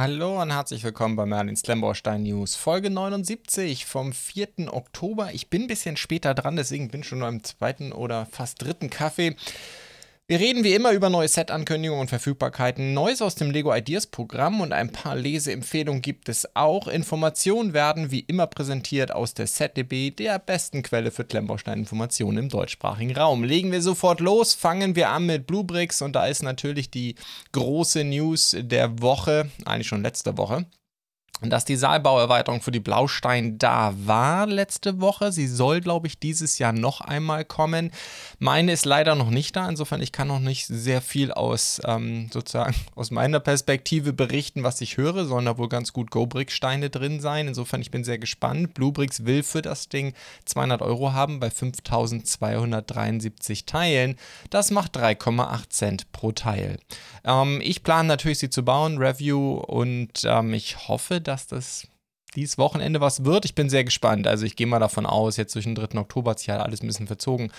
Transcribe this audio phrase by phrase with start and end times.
[0.00, 4.72] Hallo und herzlich willkommen bei Merlins Lemborstein News, Folge 79 vom 4.
[4.72, 5.34] Oktober.
[5.34, 8.88] Ich bin ein bisschen später dran, deswegen bin ich schon beim zweiten oder fast dritten
[8.88, 9.36] Kaffee.
[10.30, 14.60] Wir reden wie immer über neue Set-Ankündigungen und Verfügbarkeiten, Neues aus dem Lego Ideas Programm
[14.60, 16.86] und ein paar Leseempfehlungen gibt es auch.
[16.86, 23.16] Informationen werden wie immer präsentiert aus der SetDB, der besten Quelle für Klemmbaustein-Informationen im deutschsprachigen
[23.16, 23.42] Raum.
[23.42, 27.16] Legen wir sofort los, fangen wir an mit Bluebricks und da ist natürlich die
[27.50, 30.64] große News der Woche, eigentlich schon letzte Woche
[31.48, 35.32] dass die Saalbauerweiterung für die Blaustein da war letzte Woche.
[35.32, 37.92] Sie soll, glaube ich, dieses Jahr noch einmal kommen.
[38.38, 39.66] Meine ist leider noch nicht da.
[39.68, 44.82] Insofern, ich kann noch nicht sehr viel aus ähm, sozusagen aus meiner Perspektive berichten, was
[44.82, 47.48] ich höre, sollen da wohl ganz gut Go-Brick-Steine drin sein.
[47.48, 48.74] Insofern, ich bin sehr gespannt.
[48.74, 50.12] Bluebricks will für das Ding
[50.44, 54.16] 200 Euro haben bei 5273 Teilen.
[54.50, 56.78] Das macht 3,8 Cent pro Teil.
[57.24, 61.86] Ähm, ich plane natürlich, sie zu bauen, Review und ähm, ich hoffe, dass dass das
[62.36, 63.44] dieses Wochenende was wird.
[63.44, 64.26] Ich bin sehr gespannt.
[64.26, 65.98] Also ich gehe mal davon aus, jetzt durch den 3.
[65.98, 67.50] Oktober hat sich halt alles ein bisschen verzogen,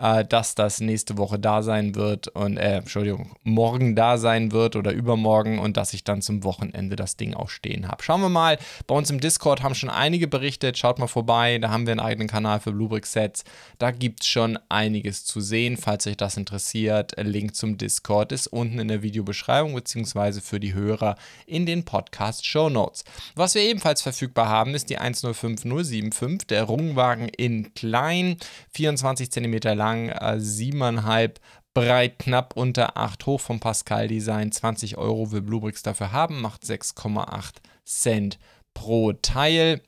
[0.00, 4.76] äh, dass das nächste Woche da sein wird und, äh, Entschuldigung, morgen da sein wird
[4.76, 8.02] oder übermorgen und dass ich dann zum Wochenende das Ding auch stehen habe.
[8.02, 8.58] Schauen wir mal.
[8.86, 10.76] Bei uns im Discord haben schon einige berichtet.
[10.76, 11.58] Schaut mal vorbei.
[11.58, 13.44] Da haben wir einen eigenen Kanal für Bluebrick Sets.
[13.78, 15.76] Da gibt es schon einiges zu sehen.
[15.76, 20.74] Falls euch das interessiert, Link zum Discord ist unten in der Videobeschreibung beziehungsweise für die
[20.74, 21.16] Hörer
[21.46, 23.04] in den Podcast Show Notes.
[23.34, 28.36] Was wir ebenfalls verfügbar verfügbar haben, ist die 105075, der Rungwagen in klein,
[28.72, 31.30] 24 cm lang, 7,5 äh,
[31.72, 34.50] breit, knapp unter 8 hoch vom Pascal Design.
[34.50, 38.38] 20 Euro will Bluebricks dafür haben, macht 6,8 Cent
[38.74, 39.80] pro Teil.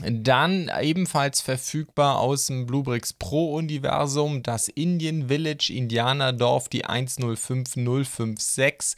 [0.00, 8.96] Dann ebenfalls verfügbar aus dem Bluebricks Pro-Universum das Indian Village Indianerdorf, die 105056.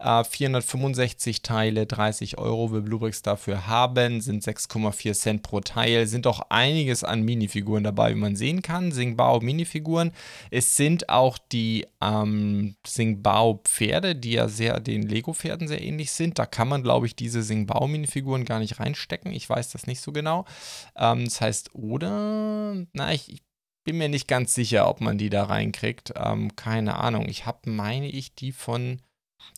[0.00, 6.08] Äh, 465 Teile, 30 Euro will Bluebricks dafür haben, sind 6,4 Cent pro Teil.
[6.08, 8.90] Sind auch einiges an Minifiguren dabei, wie man sehen kann.
[8.90, 10.10] Singbao Minifiguren.
[10.50, 16.40] Es sind auch die ähm, Singbao Pferde, die ja sehr den Lego-Pferden sehr ähnlich sind.
[16.40, 19.32] Da kann man, glaube ich, diese Singbao Minifiguren gar nicht reinstecken.
[19.32, 20.44] Ich weiß das nicht so genau genau.
[20.96, 23.42] Ähm, das heißt, oder, na, ich, ich,
[23.84, 26.12] bin mir nicht ganz sicher, ob man die da reinkriegt.
[26.16, 27.26] Ähm, keine Ahnung.
[27.28, 29.00] Ich habe, meine ich, die von.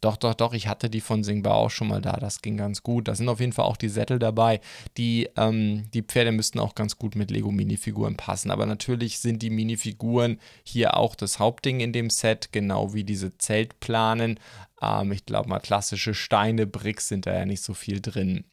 [0.00, 2.14] Doch, doch, doch, ich hatte die von Singbar auch schon mal da.
[2.14, 3.06] Das ging ganz gut.
[3.06, 4.62] Da sind auf jeden Fall auch die Sättel dabei.
[4.96, 8.50] Die, ähm, die Pferde müssten auch ganz gut mit Lego-Minifiguren passen.
[8.50, 13.36] Aber natürlich sind die Minifiguren hier auch das Hauptding in dem Set, genau wie diese
[13.36, 14.40] Zeltplanen.
[14.82, 18.44] Ähm, ich glaube mal, klassische Steine, Bricks sind da ja nicht so viel drin.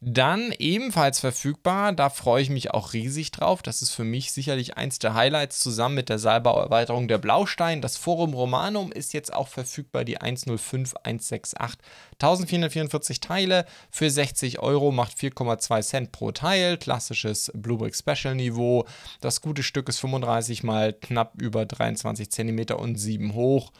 [0.00, 3.62] Dann ebenfalls verfügbar, da freue ich mich auch riesig drauf.
[3.62, 7.80] Das ist für mich sicherlich eins der Highlights zusammen mit der Saalbauerweiterung der Blaustein.
[7.80, 11.58] Das Forum Romanum ist jetzt auch verfügbar, die 105168.
[12.12, 16.76] 1444 Teile für 60 Euro, macht 4,2 Cent pro Teil.
[16.76, 18.84] Klassisches Bluebrick Special Niveau.
[19.20, 23.72] Das gute Stück ist 35 mal knapp über 23 cm und 7 hoch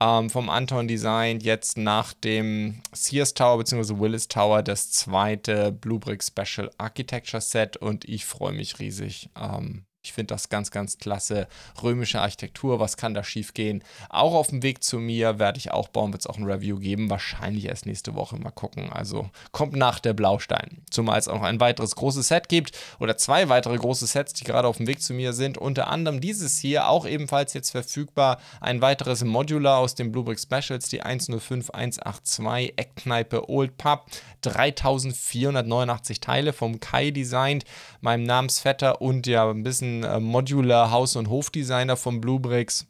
[0.00, 3.98] ähm, vom Anton Design jetzt nach dem Sears Tower bzw.
[3.98, 9.30] Willis Tower das zweite Bluebrick Special Architecture Set und ich freue mich riesig.
[9.38, 11.46] Ähm, ich finde das ganz, ganz klasse.
[11.82, 13.84] Römische Architektur, was kann da schief gehen?
[14.08, 16.78] Auch auf dem Weg zu mir werde ich auch bauen, wird es auch ein Review
[16.78, 17.10] geben.
[17.10, 18.38] Wahrscheinlich erst nächste Woche.
[18.38, 18.90] Mal gucken.
[18.90, 20.82] Also kommt nach der Blaustein.
[20.90, 24.44] Zumal es auch noch ein weiteres großes Set gibt oder zwei weitere große Sets, die
[24.44, 25.58] gerade auf dem Weg zu mir sind.
[25.58, 28.40] Unter anderem dieses hier, auch ebenfalls jetzt verfügbar.
[28.60, 34.06] Ein weiteres Modular aus den Bluebrick Specials, die 105182 Eckkneipe Old Pub.
[34.42, 37.64] 3489 Teile vom Kai designt,
[38.00, 42.86] meinem Namensvetter und ja ein bisschen äh, Modular Haus- und Hofdesigner von Bluebricks.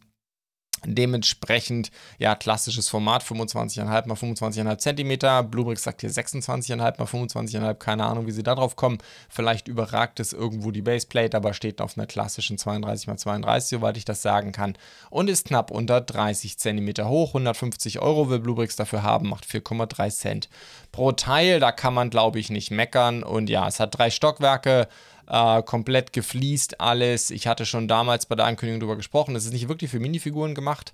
[0.86, 5.50] Dementsprechend, ja, klassisches Format, 25,5 mal 25,5 cm.
[5.50, 8.96] Bluebricks sagt hier 26,5 mal 25,5, keine Ahnung, wie sie da drauf kommen.
[9.28, 13.98] Vielleicht überragt es irgendwo die Baseplate, aber steht auf einer klassischen 32 mal 32, soweit
[13.98, 14.74] ich das sagen kann.
[15.10, 17.28] Und ist knapp unter 30 cm hoch.
[17.28, 20.48] 150 Euro will Bluebricks dafür haben, macht 4,3 Cent
[20.92, 21.60] pro Teil.
[21.60, 23.22] Da kann man, glaube ich, nicht meckern.
[23.22, 24.88] Und ja, es hat drei Stockwerke
[25.30, 27.30] äh, komplett gefliest alles.
[27.30, 29.36] Ich hatte schon damals bei der Ankündigung darüber gesprochen.
[29.36, 30.92] Es ist nicht wirklich für Minifiguren gemacht.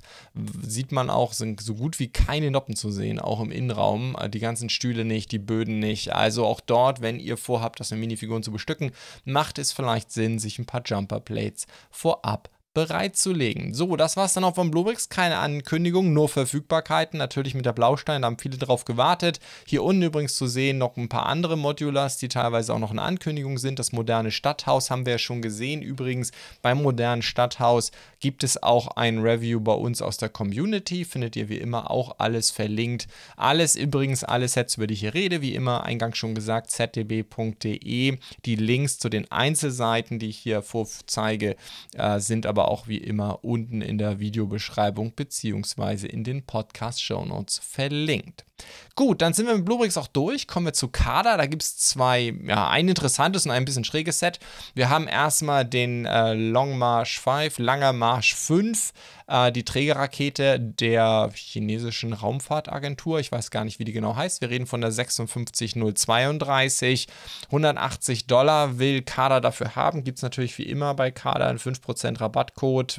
[0.62, 4.16] Sieht man auch, sind so gut wie keine Noppen zu sehen, auch im Innenraum.
[4.20, 6.12] Äh, die ganzen Stühle nicht, die Böden nicht.
[6.12, 8.92] Also auch dort, wenn ihr vorhabt, das mit Minifiguren zu bestücken,
[9.24, 13.72] macht es vielleicht Sinn, sich ein paar Jumper Plates vorab bereitzulegen.
[13.72, 15.08] So, das war es dann auch von Bluebricks.
[15.08, 17.18] Keine Ankündigung, nur Verfügbarkeiten.
[17.18, 19.40] Natürlich mit der Blaustein, da haben viele drauf gewartet.
[19.66, 23.00] Hier unten übrigens zu sehen noch ein paar andere Modulars, die teilweise auch noch eine
[23.00, 23.78] Ankündigung sind.
[23.78, 25.80] Das moderne Stadthaus haben wir ja schon gesehen.
[25.80, 31.06] Übrigens, beim modernen Stadthaus gibt es auch ein Review bei uns aus der Community.
[31.06, 33.08] Findet ihr wie immer auch alles verlinkt.
[33.38, 38.18] Alles übrigens, alle Sets, über die ich hier rede, wie immer eingangs schon gesagt, zdb.de.
[38.44, 41.56] Die Links zu den Einzelseiten, die ich hier vorzeige,
[41.94, 48.44] äh, sind aber auch wie immer unten in der Videobeschreibung beziehungsweise in den Podcast-Shownotes verlinkt.
[48.94, 50.48] Gut, dann sind wir mit Bluebricks auch durch.
[50.48, 51.36] Kommen wir zu Kader.
[51.36, 54.40] Da gibt es zwei, ja, ein interessantes und ein bisschen schräges Set.
[54.74, 58.94] Wir haben erstmal den äh, Long March 5, Langer Marsch 5,
[59.26, 63.20] äh, die Trägerrakete der chinesischen Raumfahrtagentur.
[63.20, 64.40] Ich weiß gar nicht, wie die genau heißt.
[64.40, 67.08] Wir reden von der 56032.
[67.46, 70.04] 180 Dollar will Kader dafür haben.
[70.04, 72.98] Gibt es natürlich wie immer bei Kader einen 5% Rabattcode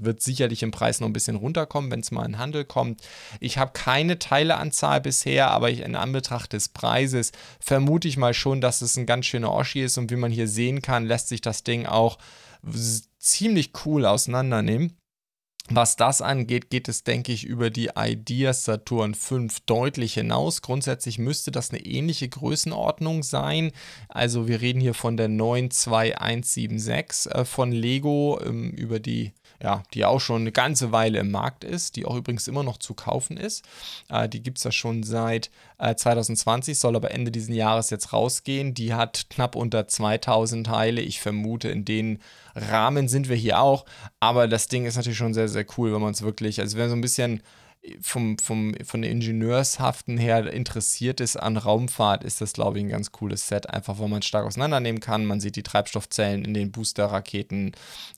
[0.00, 3.02] wird sicherlich im Preis noch ein bisschen runterkommen, wenn es mal in Handel kommt.
[3.40, 8.60] Ich habe keine Teileanzahl bisher, aber ich, in Anbetracht des Preises vermute ich mal schon,
[8.60, 11.40] dass es ein ganz schöner Oschi ist und wie man hier sehen kann, lässt sich
[11.40, 12.18] das Ding auch
[13.18, 14.96] ziemlich cool auseinandernehmen.
[15.68, 20.62] Was das angeht, geht es, denke ich, über die Ideas Saturn 5 deutlich hinaus.
[20.62, 23.72] Grundsätzlich müsste das eine ähnliche Größenordnung sein.
[24.08, 30.04] Also wir reden hier von der 92176 äh, von Lego ähm, über die ja, die
[30.04, 33.36] auch schon eine ganze Weile im Markt ist, die auch übrigens immer noch zu kaufen
[33.36, 33.64] ist.
[34.08, 38.12] Äh, die gibt es ja schon seit äh, 2020, soll aber Ende dieses Jahres jetzt
[38.12, 38.74] rausgehen.
[38.74, 41.00] Die hat knapp unter 2000 Teile.
[41.00, 42.18] Ich vermute, in den
[42.54, 43.84] Rahmen sind wir hier auch.
[44.20, 46.88] Aber das Ding ist natürlich schon sehr, sehr cool, wenn man es wirklich, also wenn
[46.88, 47.42] so ein bisschen
[48.00, 52.88] vom, vom, von den Ingenieurshaften her interessiert ist an Raumfahrt, ist das, glaube ich, ein
[52.88, 53.70] ganz cooles Set.
[53.70, 55.26] Einfach, weil man stark auseinandernehmen kann.
[55.26, 57.72] Man sieht die Treibstoffzellen in den Booster-Raketen.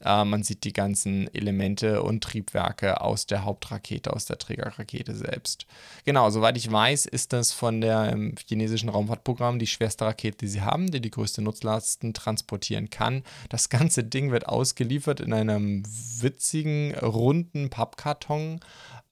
[0.05, 5.67] Äh, man sieht die ganzen Elemente und Triebwerke aus der Hauptrakete, aus der Trägerrakete selbst.
[6.05, 10.63] Genau, soweit ich weiß, ist das von dem chinesischen Raumfahrtprogramm die schwerste Rakete, die sie
[10.63, 13.23] haben, die die größte Nutzlasten transportieren kann.
[13.49, 15.83] Das ganze Ding wird ausgeliefert in einem
[16.21, 18.61] witzigen, runden Pappkarton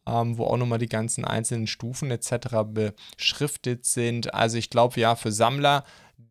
[0.06, 2.64] ähm, wo auch nochmal die ganzen einzelnen Stufen etc.
[2.66, 4.34] beschriftet sind.
[4.34, 5.84] Also ich glaube ja, für Sammler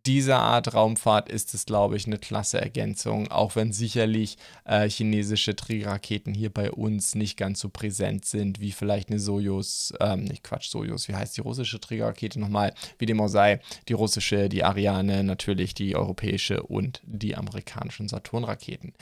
[0.06, 5.56] dieser Art Raumfahrt ist es, glaube ich, eine klasse Ergänzung, auch wenn sicherlich äh, chinesische
[5.56, 10.44] Triebraketen hier bei uns nicht ganz so präsent sind, wie vielleicht eine Sojus, ähm, nicht
[10.44, 14.64] Quatsch, Sojus, wie heißt die russische Triebrakete nochmal, wie dem auch sei, die russische, die
[14.64, 18.94] Ariane, natürlich die europäische und die amerikanischen Saturn-Raketen.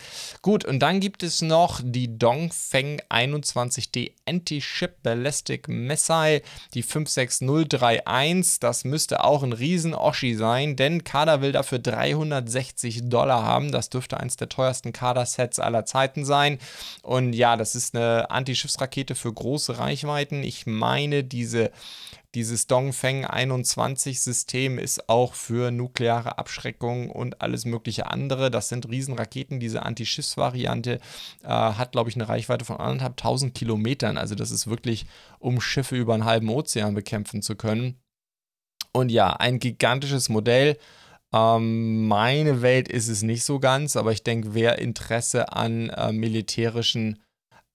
[0.42, 6.42] Gut, und dann gibt es noch die Dongfeng 21D Anti-Ship Ballistic Missile,
[6.74, 13.44] die 56031, das müsste auch ein Riesen-Oschi sein, denn denn Kader will dafür 360 Dollar
[13.44, 13.72] haben.
[13.72, 16.60] Das dürfte eines der teuersten Kader-Sets aller Zeiten sein.
[17.02, 20.44] Und ja, das ist eine Anti-Schiffsrakete für große Reichweiten.
[20.44, 21.72] Ich meine, diese
[22.36, 28.50] dieses Dongfeng 21 System ist auch für nukleare Abschreckung und alles mögliche andere.
[28.50, 29.60] Das sind Riesenraketen.
[29.60, 31.00] Diese Anti-Schiffs-Variante
[31.44, 34.18] äh, hat, glaube ich, eine Reichweite von anderthalb tausend Kilometern.
[34.18, 35.06] Also das ist wirklich,
[35.38, 38.00] um Schiffe über einen halben Ozean bekämpfen zu können.
[38.94, 40.78] Und ja, ein gigantisches Modell.
[41.34, 46.12] Ähm, meine Welt ist es nicht so ganz, aber ich denke, wer Interesse an äh,
[46.12, 47.23] militärischen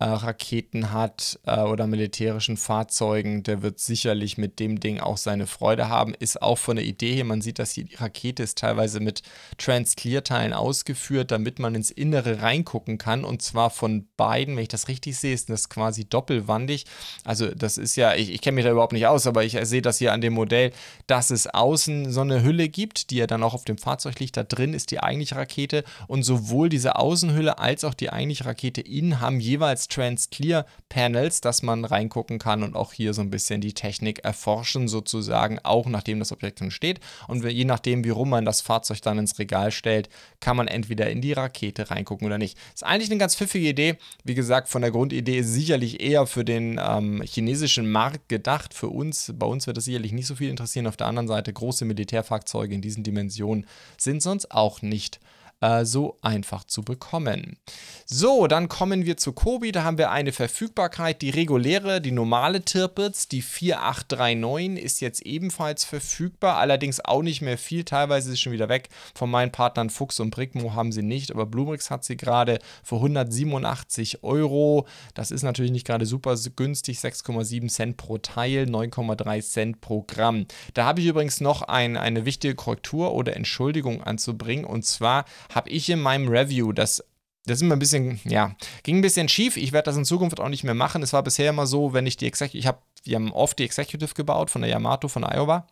[0.00, 5.48] äh, Raketen hat äh, oder militärischen Fahrzeugen, der wird sicherlich mit dem Ding auch seine
[5.48, 6.14] Freude haben.
[6.14, 9.22] Ist auch von der Idee her, man sieht, dass die Rakete ist teilweise mit
[9.58, 13.24] Trans-Clear-Teilen ausgeführt, damit man ins Innere reingucken kann.
[13.24, 16.84] Und zwar von beiden, wenn ich das richtig sehe, ist das quasi doppelwandig.
[17.24, 19.82] Also das ist ja, ich, ich kenne mich da überhaupt nicht aus, aber ich sehe
[19.82, 20.70] das hier an dem Modell,
[21.08, 24.36] dass es außen so eine Hülle gibt, die ja dann auch auf dem Fahrzeug liegt.
[24.36, 28.80] Da drin ist die eigentliche Rakete und sowohl diese Außenhülle als auch die eigentliche Rakete
[28.80, 33.60] innen haben jeweils Trans-Clear Panels, dass man reingucken kann und auch hier so ein bisschen
[33.60, 37.00] die Technik erforschen, sozusagen, auch nachdem das Objekt schon steht.
[37.26, 40.08] Und je nachdem, wie rum man das Fahrzeug dann ins Regal stellt,
[40.40, 42.58] kann man entweder in die Rakete reingucken oder nicht.
[42.74, 43.96] Ist eigentlich eine ganz pfiffige Idee.
[44.24, 48.74] Wie gesagt, von der Grundidee ist sicherlich eher für den ähm, chinesischen Markt gedacht.
[48.74, 50.86] Für uns, bei uns wird das sicherlich nicht so viel interessieren.
[50.86, 53.66] Auf der anderen Seite, große Militärfahrzeuge in diesen Dimensionen
[53.96, 55.20] sind sonst auch nicht
[55.60, 57.56] äh, so einfach zu bekommen.
[58.06, 59.72] So, dann kommen wir zu Kobi.
[59.72, 61.20] Da haben wir eine Verfügbarkeit.
[61.20, 66.56] Die reguläre, die normale Tirpitz, die 4839, ist jetzt ebenfalls verfügbar.
[66.56, 67.84] Allerdings auch nicht mehr viel.
[67.84, 68.88] Teilweise ist schon wieder weg.
[69.14, 71.32] Von meinen Partnern Fuchs und Brickmo haben sie nicht.
[71.32, 74.86] Aber Bluebricks hat sie gerade für 187 Euro.
[75.14, 76.98] Das ist natürlich nicht gerade super günstig.
[76.98, 80.46] 6,7 Cent pro Teil, 9,3 Cent pro Gramm.
[80.74, 84.64] Da habe ich übrigens noch ein, eine wichtige Korrektur oder Entschuldigung anzubringen.
[84.64, 85.24] Und zwar
[85.54, 87.02] habe ich in meinem Review das
[87.46, 89.56] das ist immer ein bisschen, ja, ging ein bisschen schief.
[89.56, 91.02] Ich werde das in Zukunft auch nicht mehr machen.
[91.02, 93.64] Es war bisher immer so, wenn ich die Executive, ich habe, wir haben oft die
[93.64, 95.66] Executive gebaut von der Yamato, von Iowa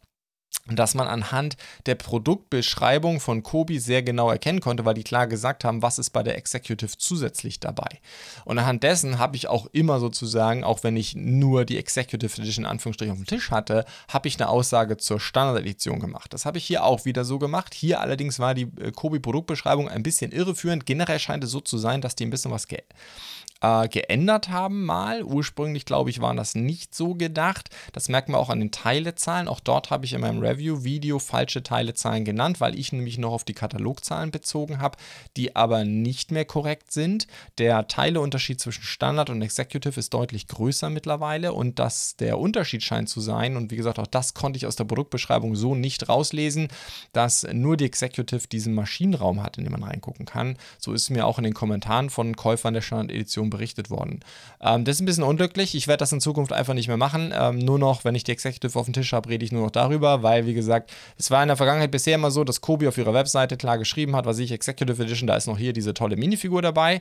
[0.68, 5.64] dass man anhand der Produktbeschreibung von Kobi sehr genau erkennen konnte, weil die klar gesagt
[5.64, 8.00] haben, was ist bei der Executive zusätzlich dabei.
[8.44, 12.64] Und anhand dessen habe ich auch immer sozusagen, auch wenn ich nur die Executive Edition
[12.64, 16.32] in Anführungsstrichen auf dem Tisch hatte, habe ich eine Aussage zur Standard-Edition gemacht.
[16.34, 17.74] Das habe ich hier auch wieder so gemacht.
[17.74, 20.86] Hier allerdings war die äh, Kobi Produktbeschreibung ein bisschen irreführend.
[20.86, 22.66] Generell scheint es so zu sein, dass die ein bisschen was
[23.66, 25.24] äh, geändert haben mal.
[25.24, 27.70] Ursprünglich, glaube ich, waren das nicht so gedacht.
[27.92, 29.48] Das merkt man auch an den Teilezahlen.
[29.48, 33.44] Auch dort habe ich in meinem Review-Video falsche Teilezahlen genannt, weil ich nämlich noch auf
[33.44, 34.98] die Katalogzahlen bezogen habe,
[35.36, 37.26] die aber nicht mehr korrekt sind.
[37.58, 43.08] Der Teileunterschied zwischen Standard und Executive ist deutlich größer mittlerweile und dass der Unterschied scheint
[43.08, 46.68] zu sein, und wie gesagt, auch das konnte ich aus der Produktbeschreibung so nicht rauslesen,
[47.12, 50.56] dass nur die Executive diesen Maschinenraum hat, in den man reingucken kann.
[50.78, 54.20] So ist mir auch in den Kommentaren von Käufern der Standard-Edition berichtet worden.
[54.60, 55.74] Ähm, das ist ein bisschen unglücklich.
[55.74, 57.32] Ich werde das in Zukunft einfach nicht mehr machen.
[57.36, 59.70] Ähm, nur noch, wenn ich die Executive auf dem Tisch habe, rede ich nur noch
[59.70, 62.98] darüber, weil, wie gesagt, es war in der Vergangenheit bisher immer so, dass Kobi auf
[62.98, 66.16] ihrer Webseite klar geschrieben hat, was ich Executive Edition, da ist noch hier diese tolle
[66.16, 67.00] Minifigur dabei.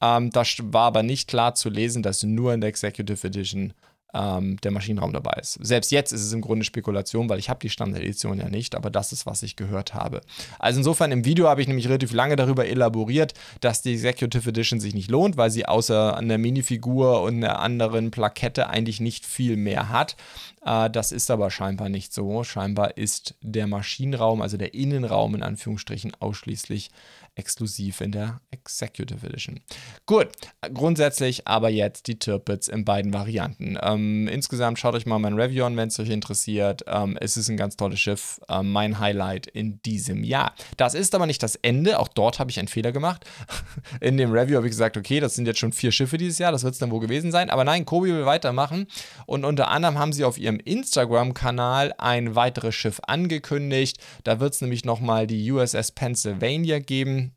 [0.00, 3.72] Ähm, das war aber nicht klar zu lesen, dass nur in der Executive Edition
[4.14, 5.58] ähm, der Maschinenraum dabei ist.
[5.60, 8.90] Selbst jetzt ist es im Grunde Spekulation, weil ich habe die Standard-Edition ja nicht, aber
[8.90, 10.20] das ist, was ich gehört habe.
[10.58, 14.80] Also insofern im Video habe ich nämlich relativ lange darüber elaboriert, dass die Executive Edition
[14.80, 19.56] sich nicht lohnt, weil sie außer einer Minifigur und einer anderen Plakette eigentlich nicht viel
[19.56, 20.16] mehr hat.
[20.64, 22.44] Äh, das ist aber scheinbar nicht so.
[22.44, 26.90] Scheinbar ist der Maschinenraum, also der Innenraum in Anführungsstrichen, ausschließlich
[27.36, 29.60] exklusiv in der Executive Edition.
[30.06, 30.28] Gut,
[30.72, 33.76] grundsätzlich aber jetzt die Tirpitz in beiden Varianten.
[33.82, 36.84] Ähm, insgesamt schaut euch mal mein Review an, wenn es euch interessiert.
[36.86, 40.54] Ähm, es ist ein ganz tolles Schiff, ähm, mein Highlight in diesem Jahr.
[40.76, 43.24] Das ist aber nicht das Ende, auch dort habe ich einen Fehler gemacht.
[44.00, 46.52] in dem Review habe ich gesagt, okay, das sind jetzt schon vier Schiffe dieses Jahr,
[46.52, 47.50] das wird es dann wohl gewesen sein.
[47.50, 48.86] Aber nein, Kobi will weitermachen
[49.26, 53.98] und unter anderem haben sie auf ihrem Instagram-Kanal ein weiteres Schiff angekündigt.
[54.24, 57.34] Da wird es nämlich nochmal die USS Pennsylvania geben.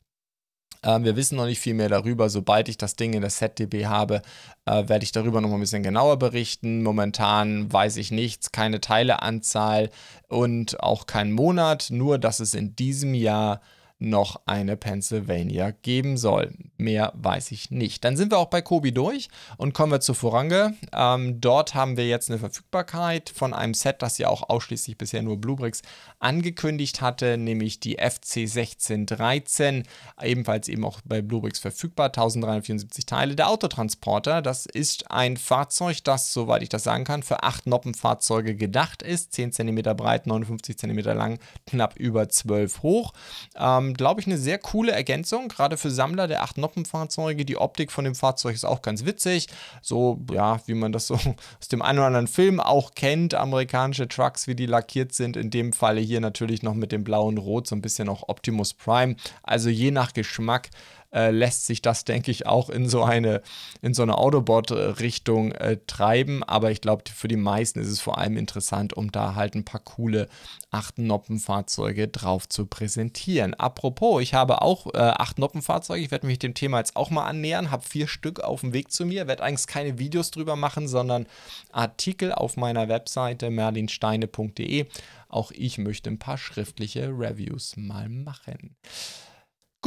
[0.84, 2.30] Ähm, wir wissen noch nicht viel mehr darüber.
[2.30, 4.22] Sobald ich das Ding in der ZDB habe,
[4.66, 6.84] äh, werde ich darüber noch mal ein bisschen genauer berichten.
[6.84, 9.90] Momentan weiß ich nichts, keine Teileanzahl
[10.28, 13.62] und auch kein Monat, nur dass es in diesem Jahr
[14.00, 16.54] noch eine Pennsylvania geben soll.
[16.78, 18.04] Mehr weiß ich nicht.
[18.04, 20.76] Dann sind wir auch bei Kobi durch und kommen wir zu Forange.
[20.94, 25.24] Ähm, dort haben wir jetzt eine Verfügbarkeit von einem Set, das ja auch ausschließlich bisher
[25.24, 25.82] nur Bluebricks
[26.20, 29.84] angekündigt hatte, nämlich die FC 1613,
[30.22, 33.36] ebenfalls eben auch bei Bluebricks verfügbar, 1374 Teile.
[33.36, 38.56] Der Autotransporter, das ist ein Fahrzeug, das, soweit ich das sagen kann, für acht Noppenfahrzeuge
[38.56, 43.14] gedacht ist, 10 cm breit, 59 cm lang, knapp über 12 hoch.
[43.56, 47.46] Ähm, ähm, Glaube ich, eine sehr coole Ergänzung, gerade für Sammler der 8-Noppen-Fahrzeuge.
[47.46, 49.48] Die Optik von dem Fahrzeug ist auch ganz witzig.
[49.82, 51.16] So, ja, wie man das so
[51.60, 53.34] aus dem einen oder anderen Film auch kennt.
[53.34, 55.38] Amerikanische Trucks, wie die lackiert sind.
[55.38, 58.74] In dem Falle hier natürlich noch mit dem blauen Rot, so ein bisschen auch Optimus
[58.74, 59.16] Prime.
[59.44, 60.70] Also je nach Geschmack
[61.18, 63.42] äh, lässt sich das, denke ich, auch in so eine,
[63.82, 66.44] in so eine Autobot-Richtung äh, treiben.
[66.44, 69.66] Aber ich glaube, für die meisten ist es vor allem interessant, um da halt ein
[69.66, 70.30] paar coole
[70.72, 73.56] 8-Noppen-Fahrzeuge drauf zu präsentieren.
[73.56, 76.04] Apropos, ich habe auch äh, 8-Noppen-Fahrzeuge.
[76.04, 77.72] Ich werde mich dem Thema jetzt auch mal annähern.
[77.72, 79.28] Habe vier Stück auf dem Weg zu mir.
[79.28, 81.26] Werde eigentlich keine Videos drüber machen, sondern
[81.72, 84.86] Artikel auf meiner Webseite merlinsteine.de.
[85.30, 88.76] Auch ich möchte ein paar schriftliche Reviews mal machen.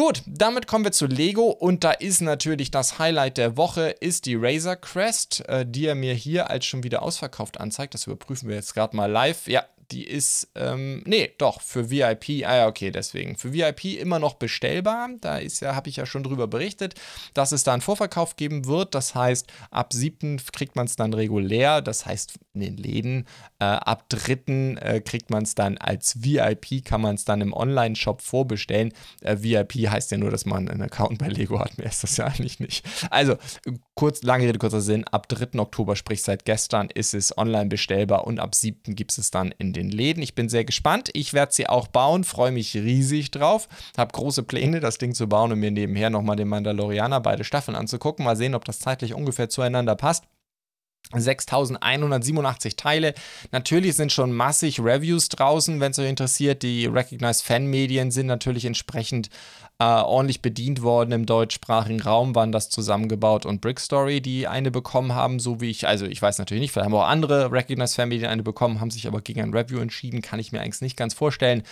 [0.00, 4.24] Gut, damit kommen wir zu Lego und da ist natürlich das Highlight der Woche, ist
[4.24, 7.92] die Razer Crest, äh, die er mir hier als schon wieder ausverkauft anzeigt.
[7.92, 9.46] Das überprüfen wir jetzt gerade mal live.
[9.46, 13.36] Ja, die ist, ähm, nee, doch, für VIP, ah ja, okay, deswegen.
[13.36, 15.08] Für VIP immer noch bestellbar.
[15.20, 16.94] Da ist ja, habe ich ja schon drüber berichtet,
[17.34, 18.94] dass es da einen Vorverkauf geben wird.
[18.94, 20.40] Das heißt, ab 7.
[20.52, 21.82] kriegt man es dann regulär.
[21.82, 23.26] Das heißt, in den Läden.
[23.58, 24.76] Äh, ab 3.
[24.80, 28.92] Äh, kriegt man es dann als VIP, kann man es dann im Online-Shop vorbestellen.
[29.22, 31.78] Äh, VIP heißt ja nur, dass man einen Account bei Lego hat.
[31.78, 32.84] Mehr ist das ja eigentlich nicht.
[33.10, 33.36] Also,
[33.94, 35.04] kurz, lange Rede, kurzer Sinn.
[35.04, 35.58] Ab 3.
[35.58, 38.94] Oktober, sprich seit gestern, ist es online bestellbar und ab 7.
[38.94, 40.22] gibt es dann in den den Läden.
[40.22, 41.10] Ich bin sehr gespannt.
[41.14, 43.68] Ich werde sie auch bauen, freue mich riesig drauf.
[43.96, 47.76] Habe große Pläne, das Ding zu bauen und mir nebenher nochmal den Mandalorianer beide Staffeln
[47.76, 48.24] anzugucken.
[48.24, 50.24] Mal sehen, ob das zeitlich ungefähr zueinander passt.
[51.12, 53.14] 6187 Teile.
[53.50, 56.62] Natürlich sind schon massig Reviews draußen, wenn es euch interessiert.
[56.62, 59.28] Die Recognized Fan-Medien sind natürlich entsprechend
[59.80, 65.14] äh, ordentlich bedient worden im deutschsprachigen Raum, waren das zusammengebaut und Brickstory, die eine bekommen
[65.14, 68.28] haben, so wie ich, also ich weiß natürlich nicht, vielleicht haben auch andere Recognized Fan-Medien
[68.28, 71.14] eine bekommen, haben sich aber gegen ein Review entschieden, kann ich mir eigentlich nicht ganz
[71.14, 71.62] vorstellen.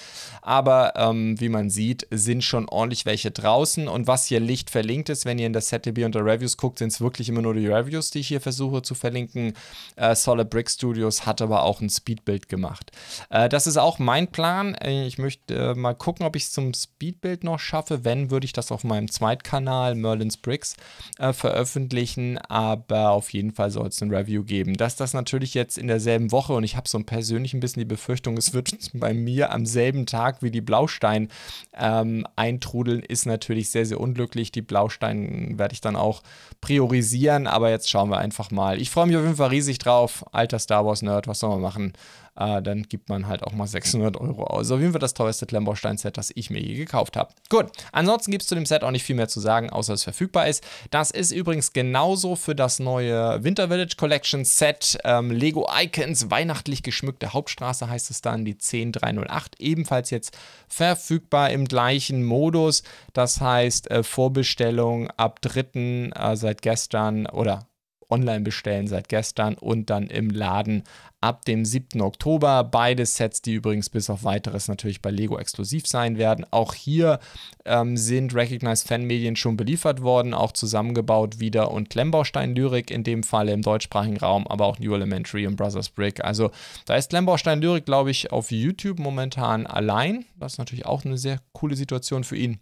[0.40, 5.10] Aber ähm, wie man sieht, sind schon ordentlich welche draußen und was hier Licht verlinkt
[5.10, 7.66] ist, wenn ihr in der ZDB unter Reviews guckt, sind es wirklich immer nur die
[7.66, 9.52] Reviews, die ich hier versuche zu verlinken.
[9.96, 12.90] Äh, Solid Brick Studios hat aber auch ein Speedbild gemacht.
[13.28, 14.74] Äh, das ist auch mein Plan.
[14.76, 18.44] Äh, ich möchte äh, mal gucken, ob ich es zum Speedbild noch schaffe wenn, würde
[18.44, 20.76] ich das auf meinem Zweitkanal Merlin's Bricks
[21.18, 22.38] äh, veröffentlichen.
[22.38, 24.76] Aber auf jeden Fall soll es ein Review geben.
[24.76, 27.86] Dass das natürlich jetzt in derselben Woche und ich habe so persönlich ein bisschen die
[27.86, 31.28] Befürchtung, es wird bei mir am selben Tag wie die Blaustein
[31.76, 34.52] ähm, eintrudeln, ist natürlich sehr, sehr unglücklich.
[34.52, 36.22] Die Blaustein werde ich dann auch
[36.60, 38.80] priorisieren, aber jetzt schauen wir einfach mal.
[38.80, 40.24] Ich freue mich auf jeden Fall riesig drauf.
[40.32, 41.92] Alter Star Wars Nerd, was soll man machen?
[42.38, 44.70] Äh, dann gibt man halt auch mal 600 Euro aus.
[44.70, 47.32] Auf jeden Fall das teuerste Klemmbaustein-Set, das ich mir je gekauft habe.
[47.48, 50.04] Gut, ansonsten gibt es zu dem Set auch nicht viel mehr zu sagen, außer es
[50.04, 50.62] verfügbar ist.
[50.90, 54.98] Das ist übrigens genauso für das neue Winter Village Collection Set.
[55.04, 60.36] Ähm, Lego Icons, weihnachtlich geschmückte Hauptstraße heißt es dann, die 10308, ebenfalls jetzt
[60.68, 62.82] verfügbar im gleichen Modus.
[63.12, 66.10] Das heißt, äh, Vorbestellung ab 3.
[66.14, 67.68] Äh, seit gestern oder
[68.10, 70.84] online bestellen seit gestern und dann im Laden
[71.20, 72.00] ab dem 7.
[72.00, 72.64] Oktober.
[72.64, 76.46] Beide Sets, die übrigens bis auf weiteres natürlich bei Lego exklusiv sein werden.
[76.50, 77.18] Auch hier
[77.64, 83.22] ähm, sind Recognized Fanmedien schon beliefert worden, auch zusammengebaut wieder und Klemmbaustein Lyrik in dem
[83.22, 86.24] Fall im deutschsprachigen Raum, aber auch New Elementary und Brothers Brick.
[86.24, 86.50] Also
[86.86, 90.24] da ist Klemmbaustein Lyrik, glaube ich, auf YouTube momentan allein.
[90.36, 92.60] Das ist natürlich auch eine sehr coole Situation für ihn.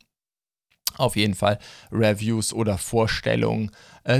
[0.98, 1.58] Auf jeden Fall
[1.92, 3.70] Reviews oder Vorstellungen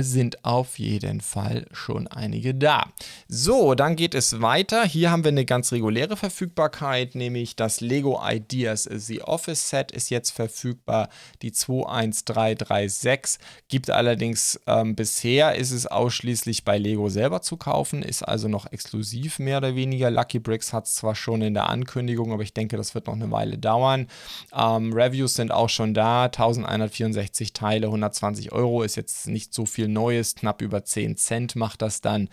[0.01, 2.91] sind auf jeden Fall schon einige da.
[3.27, 4.83] So, dann geht es weiter.
[4.85, 10.09] Hier haben wir eine ganz reguläre Verfügbarkeit, nämlich das Lego Ideas The Office Set ist
[10.09, 11.09] jetzt verfügbar.
[11.41, 13.39] Die 21336
[13.69, 18.71] gibt allerdings ähm, bisher ist es ausschließlich bei Lego selber zu kaufen, ist also noch
[18.71, 20.11] exklusiv mehr oder weniger.
[20.11, 23.13] Lucky Bricks hat es zwar schon in der Ankündigung, aber ich denke, das wird noch
[23.13, 24.07] eine Weile dauern.
[24.53, 26.25] Ähm, Reviews sind auch schon da.
[26.25, 31.55] 1164 Teile, 120 Euro ist jetzt nicht so viel viel Neues, knapp über 10 Cent
[31.55, 32.29] macht das dann.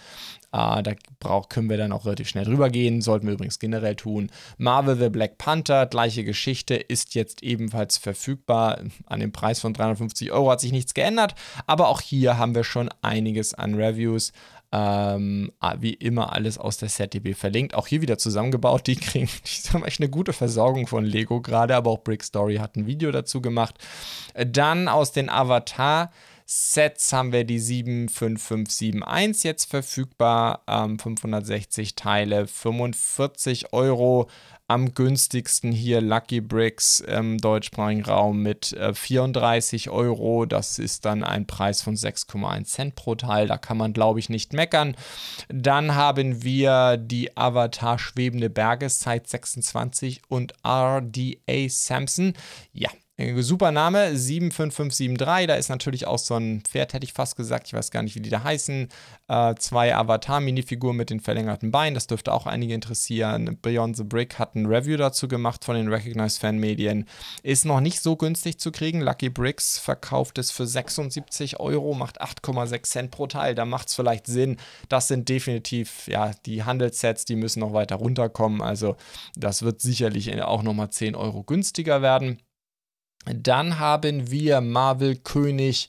[0.50, 3.96] Äh, da brauch, können wir dann auch relativ schnell drüber gehen, sollten wir übrigens generell
[3.96, 4.30] tun.
[4.56, 8.78] Marvel The Black Panther, gleiche Geschichte, ist jetzt ebenfalls verfügbar.
[9.04, 11.34] An dem Preis von 350 Euro hat sich nichts geändert,
[11.66, 14.32] aber auch hier haben wir schon einiges an Reviews.
[14.72, 17.74] Ähm, wie immer alles aus der ZDB verlinkt.
[17.74, 18.86] Auch hier wieder zusammengebaut.
[18.88, 22.56] Die kriegen, die haben echt eine gute Versorgung von Lego gerade, aber auch Brick Story
[22.56, 23.76] hat ein Video dazu gemacht.
[24.34, 26.10] Dann aus den Avatar
[26.46, 30.62] Sets haben wir die 75571 jetzt verfügbar.
[30.68, 34.28] Ähm, 560 Teile, 45 Euro.
[34.66, 40.46] Am günstigsten hier Lucky Bricks im deutschsprachigen Raum mit äh, 34 Euro.
[40.46, 43.46] Das ist dann ein Preis von 6,1 Cent pro Teil.
[43.46, 44.96] Da kann man, glaube ich, nicht meckern.
[45.48, 52.32] Dann haben wir die Avatar Schwebende Berge Site 26 und RDA Samson.
[52.72, 55.46] Ja, äh, super Name, 75573.
[55.46, 57.68] Da ist natürlich auch so ein Pferd, hätte ich fast gesagt.
[57.68, 58.88] Ich weiß gar nicht, wie die da heißen.
[59.28, 61.94] Äh, zwei Avatar-Minifiguren mit den verlängerten Beinen.
[61.94, 63.56] Das dürfte auch einige interessieren.
[63.62, 67.04] Beyond the Brick hat ein Review dazu gemacht von den Recognized Fan-Medien.
[67.44, 69.00] Ist noch nicht so günstig zu kriegen.
[69.00, 73.54] Lucky Bricks verkauft es für 76 Euro, macht 8,6 Cent pro Teil.
[73.54, 74.56] Da macht es vielleicht Sinn.
[74.88, 78.60] Das sind definitiv, ja, die Handelssets, die müssen noch weiter runterkommen.
[78.60, 78.96] Also,
[79.36, 82.40] das wird sicherlich auch nochmal 10 Euro günstiger werden.
[83.32, 85.88] Dann haben wir Marvel König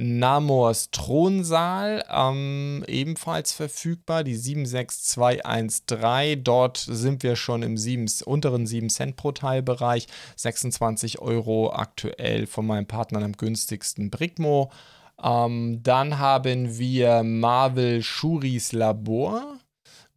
[0.00, 6.44] Namors Thronsaal, ähm, ebenfalls verfügbar, die 76213.
[6.44, 10.06] Dort sind wir schon im 7, unteren 7 Cent pro Teilbereich.
[10.36, 14.70] 26 Euro aktuell von meinem Partner am günstigsten Brigmo.
[15.20, 19.58] Ähm, dann haben wir Marvel Shuris Labor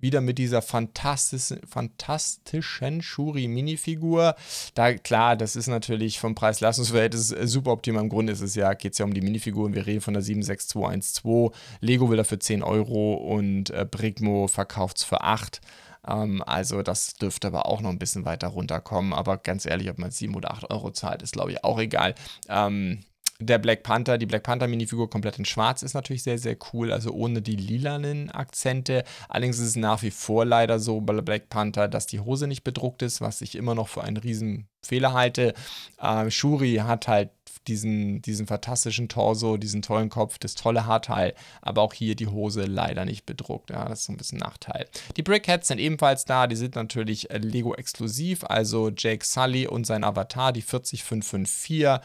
[0.01, 4.35] wieder mit dieser fantastischen, fantastischen Shuri-Minifigur.
[4.73, 8.03] Da, klar, das ist natürlich vom Preis-Leistungsverhältnis super optimal.
[8.03, 9.73] Im Grunde ist es ja, geht es ja um die Minifiguren.
[9.73, 11.51] Wir reden von der 76212.
[11.79, 15.61] Lego will dafür 10 Euro und äh, Brigmo verkauft es für 8
[16.07, 19.13] ähm, also das dürfte aber auch noch ein bisschen weiter runterkommen.
[19.13, 22.15] Aber ganz ehrlich, ob man 7 oder 8 Euro zahlt, ist glaube ich auch egal.
[22.49, 23.03] Ähm,
[23.41, 26.91] der Black Panther, die Black Panther Minifigur komplett in schwarz ist natürlich sehr, sehr cool,
[26.91, 29.03] also ohne die lilanen Akzente.
[29.29, 32.63] Allerdings ist es nach wie vor leider so bei Black Panther, dass die Hose nicht
[32.63, 35.53] bedruckt ist, was ich immer noch für einen riesen Fehler halte.
[36.01, 37.29] Äh, Shuri hat halt
[37.67, 42.63] diesen, diesen fantastischen Torso, diesen tollen Kopf, das tolle Haarteil, aber auch hier die Hose
[42.63, 43.69] leider nicht bedruckt.
[43.69, 44.87] Ja, das ist so ein bisschen Nachteil.
[45.17, 50.03] Die Brickheads sind ebenfalls da, die sind natürlich äh, Lego-exklusiv, also Jake Sully und sein
[50.03, 52.01] Avatar, die 40554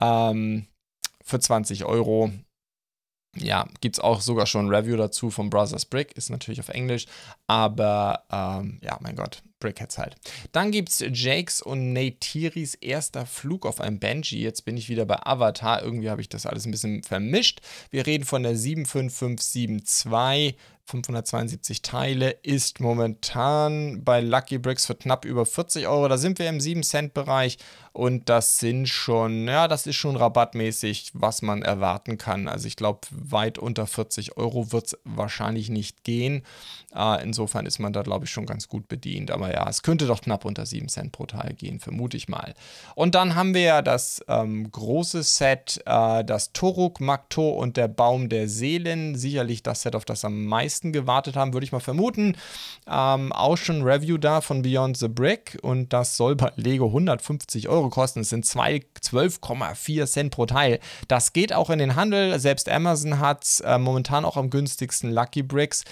[0.00, 0.66] ähm,
[1.30, 2.30] für 20 Euro.
[3.36, 6.68] Ja, gibt es auch sogar schon ein Review dazu von Brothers Brick, ist natürlich auf
[6.68, 7.06] Englisch,
[7.46, 10.16] aber ähm, ja, mein Gott, Brickheads halt.
[10.52, 14.42] Dann gibt es Jakes und Neytiris erster Flug auf einem Benji.
[14.42, 15.82] Jetzt bin ich wieder bei Avatar.
[15.82, 17.60] Irgendwie habe ich das alles ein bisschen vermischt.
[17.90, 20.56] Wir reden von der 75572
[20.90, 26.08] 572 Teile, ist momentan bei Lucky Bricks für knapp über 40 Euro.
[26.08, 27.58] Da sind wir im 7-Cent-Bereich
[27.92, 32.48] und das sind schon, ja, das ist schon rabattmäßig, was man erwarten kann.
[32.48, 36.42] Also ich glaube, weit unter 40 Euro wird es wahrscheinlich nicht gehen.
[36.94, 39.30] Äh, insofern ist man da, glaube ich, schon ganz gut bedient.
[39.30, 42.54] Aber ja, es könnte doch knapp unter 7 Cent pro Teil gehen, vermute ich mal.
[42.94, 47.88] Und dann haben wir ja das ähm, große Set, äh, das Toruk, Makto und der
[47.88, 49.16] Baum der Seelen.
[49.16, 52.36] Sicherlich das Set, auf das am meisten gewartet haben, würde ich mal vermuten.
[52.88, 57.68] Ähm, auch schon Review da von Beyond the Brick und das soll bei Lego 150
[57.68, 58.20] Euro kosten.
[58.20, 60.80] Es sind 12,4 Cent pro Teil.
[61.08, 62.38] Das geht auch in den Handel.
[62.38, 65.84] Selbst Amazon hat äh, momentan auch am günstigsten Lucky Bricks.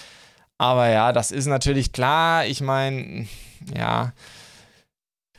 [0.59, 2.45] Aber ja, das ist natürlich klar.
[2.47, 3.27] Ich meine,
[3.75, 4.13] ja.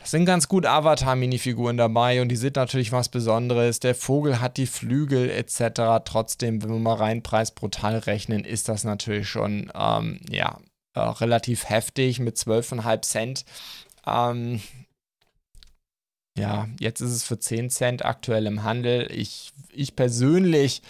[0.01, 3.81] Es sind ganz gut Avatar-Minifiguren dabei und die sind natürlich was Besonderes.
[3.81, 6.01] Der Vogel hat die Flügel etc.
[6.05, 10.57] Trotzdem, wenn wir mal rein Preis brutal rechnen, ist das natürlich schon, ähm, ja,
[10.95, 13.45] äh, relativ heftig mit 12,5 Cent.
[14.07, 14.61] Ähm,
[16.37, 19.11] ja, jetzt ist es für 10 Cent aktuell im Handel.
[19.11, 20.81] Ich, ich persönlich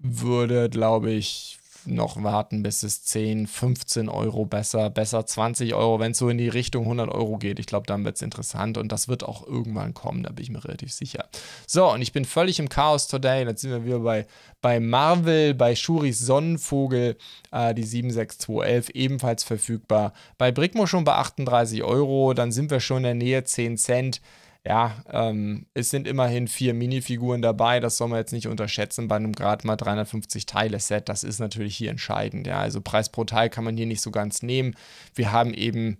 [0.00, 6.12] würde, glaube ich, noch warten, bis es 10, 15 Euro besser, besser 20 Euro, wenn
[6.12, 7.58] es so in die Richtung 100 Euro geht.
[7.58, 10.50] Ich glaube, dann wird es interessant und das wird auch irgendwann kommen, da bin ich
[10.50, 11.26] mir relativ sicher.
[11.66, 13.44] So, und ich bin völlig im Chaos today.
[13.44, 14.26] Jetzt sind wir wieder bei,
[14.60, 17.16] bei Marvel, bei Shuris Sonnenvogel,
[17.52, 20.12] äh, die 76211, ebenfalls verfügbar.
[20.38, 24.20] Bei Brickmo schon bei 38 Euro, dann sind wir schon in der Nähe 10 Cent
[24.66, 29.14] ja, ähm, es sind immerhin vier Minifiguren dabei, das soll man jetzt nicht unterschätzen bei
[29.14, 31.08] einem gerade mal 350 Teile-Set.
[31.08, 32.48] Das ist natürlich hier entscheidend.
[32.48, 34.74] Ja, also Preis pro Teil kann man hier nicht so ganz nehmen.
[35.14, 35.98] Wir haben eben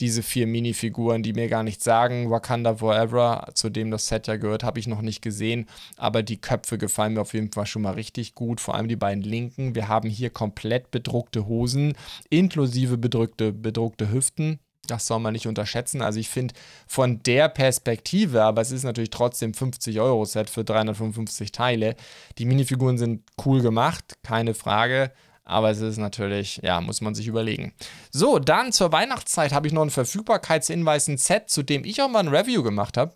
[0.00, 2.30] diese vier Minifiguren, die mir gar nichts sagen.
[2.30, 5.66] Wakanda Forever, zu dem das Set ja gehört, habe ich noch nicht gesehen.
[5.96, 8.60] Aber die Köpfe gefallen mir auf jeden Fall schon mal richtig gut.
[8.60, 9.74] Vor allem die beiden linken.
[9.74, 11.94] Wir haben hier komplett bedruckte Hosen,
[12.30, 14.60] inklusive bedruckte, bedruckte Hüften.
[14.86, 16.02] Das soll man nicht unterschätzen.
[16.02, 16.54] Also ich finde
[16.86, 21.96] von der Perspektive, aber es ist natürlich trotzdem 50-Euro-Set für 355 Teile.
[22.38, 25.12] Die Minifiguren sind cool gemacht, keine Frage.
[25.44, 27.74] Aber es ist natürlich, ja, muss man sich überlegen.
[28.10, 32.08] So, dann zur Weihnachtszeit habe ich noch einen Verfügbarkeitshinweis, ein Set, zu dem ich auch
[32.08, 33.12] mal ein Review gemacht habe.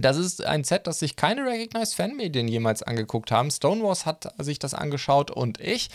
[0.00, 3.48] Das ist ein Set, das sich keine Recognized Fanmedien jemals angeguckt haben.
[3.50, 5.88] Stonewalls hat sich das angeschaut und ich.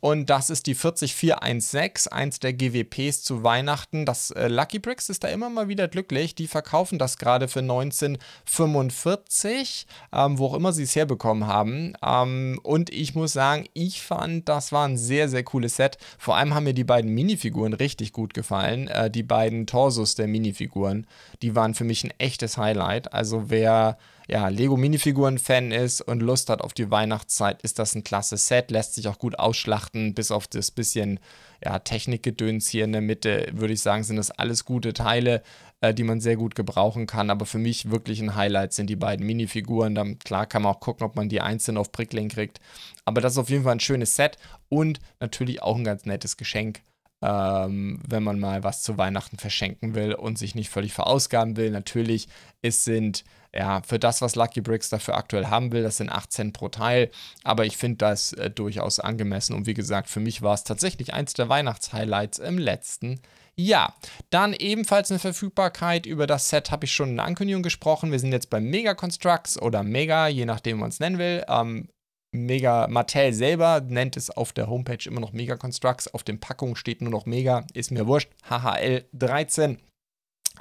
[0.00, 4.04] Und das ist die 40416, eins der GWPs zu Weihnachten.
[4.04, 6.34] Das äh, Lucky Bricks ist da immer mal wieder glücklich.
[6.34, 11.94] Die verkaufen das gerade für 1945, ähm, wo auch immer sie es herbekommen haben.
[12.04, 15.96] Ähm, und ich muss sagen, ich fand, das war ein sehr, sehr cooles Set.
[16.18, 18.88] Vor allem haben mir die beiden Minifiguren richtig gut gefallen.
[18.88, 21.06] Äh, die beiden Torsos der Minifiguren,
[21.40, 23.14] die waren für mich ein echtes Highlight.
[23.14, 28.36] Also wer ja, Lego-Minifiguren-Fan ist und Lust hat auf die Weihnachtszeit, ist das ein klasse
[28.36, 28.70] Set.
[28.70, 31.20] Lässt sich auch gut ausschlachten, bis auf das bisschen
[31.64, 35.42] ja, Technikgedöns hier in der Mitte, würde ich sagen, sind das alles gute Teile,
[35.80, 37.30] äh, die man sehr gut gebrauchen kann.
[37.30, 39.94] Aber für mich wirklich ein Highlight sind die beiden Minifiguren.
[39.94, 42.58] Dann, klar kann man auch gucken, ob man die einzeln auf Prickling kriegt.
[43.04, 46.36] Aber das ist auf jeden Fall ein schönes Set und natürlich auch ein ganz nettes
[46.36, 46.80] Geschenk
[47.26, 51.70] ähm, wenn man mal was zu Weihnachten verschenken will und sich nicht völlig verausgaben will.
[51.70, 52.28] Natürlich,
[52.62, 56.30] es sind ja für das, was Lucky Bricks dafür aktuell haben will, das sind 8
[56.30, 57.10] Cent pro Teil,
[57.42, 61.14] aber ich finde das äh, durchaus angemessen und wie gesagt, für mich war es tatsächlich
[61.14, 63.20] eins der Weihnachtshighlights im letzten
[63.58, 63.94] ja,
[64.28, 66.04] dann ebenfalls eine Verfügbarkeit.
[66.04, 68.12] Über das Set habe ich schon in der Ankündigung gesprochen.
[68.12, 71.42] Wir sind jetzt bei Mega Constructs oder Mega, je nachdem, wie man es nennen will.
[71.48, 71.88] Ähm,
[72.32, 76.12] Mega Mattel selber nennt es auf der Homepage immer noch Mega Constructs.
[76.12, 77.64] Auf den Packungen steht nur noch Mega.
[77.72, 78.30] Ist mir wurscht.
[78.48, 79.78] HHL 13.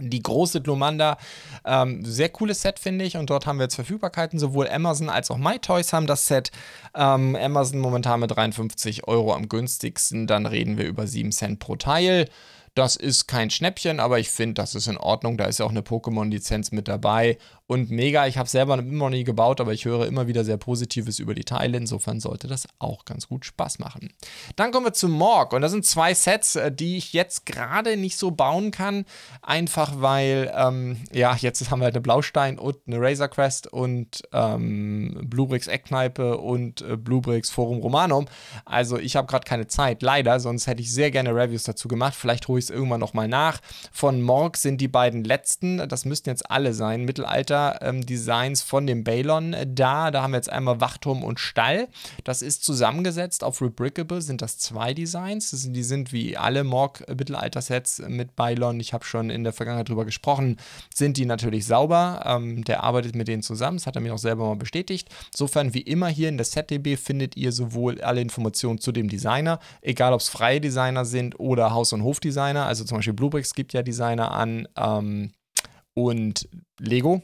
[0.01, 1.17] Die große Glomanda,
[1.63, 3.15] ähm, sehr cooles Set, finde ich.
[3.15, 4.39] Und dort haben wir jetzt Verfügbarkeiten.
[4.39, 6.51] Sowohl Amazon als auch MyToys haben das Set.
[6.93, 10.27] Ähm, Amazon momentan mit 53 Euro am günstigsten.
[10.27, 12.27] Dann reden wir über 7 Cent pro Teil.
[12.75, 15.37] Das ist kein Schnäppchen, aber ich finde, das ist in Ordnung.
[15.37, 17.37] Da ist ja auch eine Pokémon-Lizenz mit dabei.
[17.67, 20.57] Und mega, ich habe selber immer noch nie gebaut, aber ich höre immer wieder sehr
[20.57, 21.77] Positives über die Teile.
[21.77, 24.13] Insofern sollte das auch ganz gut Spaß machen.
[24.55, 25.51] Dann kommen wir zu Morg.
[25.51, 29.05] Und das sind zwei Sets, äh, die ich jetzt gerade nicht so bauen kann.
[29.41, 34.21] Einfach weil, ähm, ja, jetzt haben wir halt eine Blaustein und eine Razor Crest und
[34.31, 38.27] ähm, Bluebricks Eckkneipe und äh, Bluebricks Forum Romanum.
[38.65, 40.39] Also ich habe gerade keine Zeit, leider.
[40.39, 42.13] Sonst hätte ich sehr gerne Reviews dazu gemacht.
[42.13, 43.59] Vielleicht hole ich es irgendwann nochmal nach.
[43.91, 48.03] Von Morg sind die beiden letzten, das müssten jetzt alle sein, Mittelalter-Designs ähm,
[48.55, 50.11] von dem Balon äh, da.
[50.11, 51.87] Da haben wir jetzt einmal Wachturm und Stall.
[52.23, 55.51] Das ist zusammengesetzt auf Rebrickable, sind das zwei Designs.
[55.51, 58.79] Das sind, die sind wie alle Morg-Mittelalter-Sets mit Balon.
[58.79, 60.57] Ich habe schon in der Vergangenheit drüber gesprochen.
[60.93, 62.23] Sind die natürlich sauber.
[62.25, 63.77] Ähm, der arbeitet mit denen zusammen.
[63.77, 65.09] Das hat er mir auch selber mal bestätigt.
[65.31, 69.59] Insofern, wie immer hier in der SetDB findet ihr sowohl alle Informationen zu dem Designer,
[69.81, 72.65] egal ob es freie Designer sind oder Haus- und Hofdesigner.
[72.65, 75.31] Also zum Beispiel Bluebricks gibt ja Designer an ähm,
[75.93, 76.47] und
[76.79, 77.21] Lego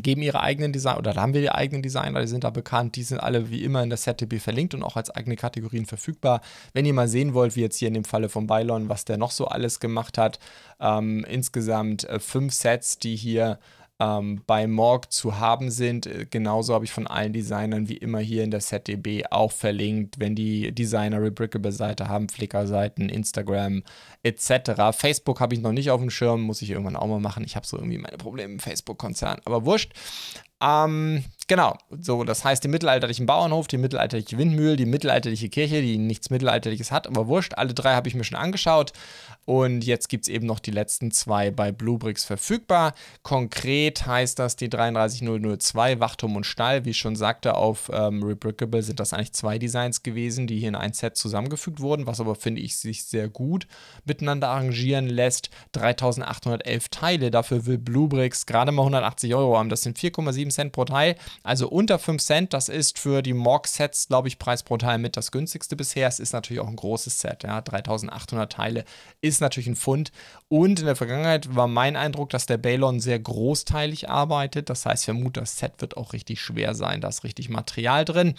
[0.00, 2.96] geben ihre eigenen Designer oder da haben wir die eigenen Designer, die sind da bekannt,
[2.96, 6.40] die sind alle wie immer in der ZDB verlinkt und auch als eigene Kategorien verfügbar.
[6.72, 9.18] Wenn ihr mal sehen wollt, wie jetzt hier in dem Falle von Bylon, was der
[9.18, 10.38] noch so alles gemacht hat,
[10.80, 13.58] ähm, insgesamt äh, fünf Sets, die hier
[14.02, 16.06] ähm, bei Morg zu haben sind.
[16.06, 20.18] Äh, genauso habe ich von allen Designern wie immer hier in der ZDB auch verlinkt,
[20.18, 23.84] wenn die Designer Rebrickable-Seite haben, Flickr-Seiten, Instagram
[24.24, 24.92] etc.
[24.92, 27.44] Facebook habe ich noch nicht auf dem Schirm, muss ich irgendwann auch mal machen.
[27.44, 29.92] Ich habe so irgendwie meine Probleme im Facebook-Konzern, aber wurscht.
[30.60, 35.98] Ähm, genau, so, das heißt, den mittelalterlichen Bauernhof, die mittelalterliche Windmühle, die mittelalterliche Kirche, die
[35.98, 38.94] nichts Mittelalterliches hat, aber wurscht, alle drei habe ich mir schon angeschaut.
[39.44, 42.94] Und jetzt gibt es eben noch die letzten zwei bei Bluebricks verfügbar.
[43.24, 46.84] Konkret heißt das die 33002 Wachturm und Stall.
[46.84, 50.68] Wie ich schon sagte, auf ähm, Rebrickable sind das eigentlich zwei Designs gewesen, die hier
[50.68, 53.66] in ein Set zusammengefügt wurden, was aber, finde ich, sich sehr gut
[54.04, 55.50] miteinander arrangieren lässt.
[55.72, 59.70] 3811 Teile, dafür will Bluebricks gerade mal 180 Euro haben.
[59.70, 62.52] Das sind 4,7 Cent pro Teil, also unter 5 Cent.
[62.52, 66.08] Das ist für die Morg-Sets, glaube ich, Preis pro Teil mit das günstigste bisher.
[66.08, 68.84] Es ist natürlich auch ein großes Set, ja, 3800 Teile
[69.20, 70.12] ist natürlich ein Fund.
[70.48, 74.68] Und in der Vergangenheit war mein Eindruck, dass der Balon sehr großteilig arbeitet.
[74.68, 77.00] Das heißt, ich vermute, das Set wird auch richtig schwer sein.
[77.00, 78.34] Da ist richtig Material drin.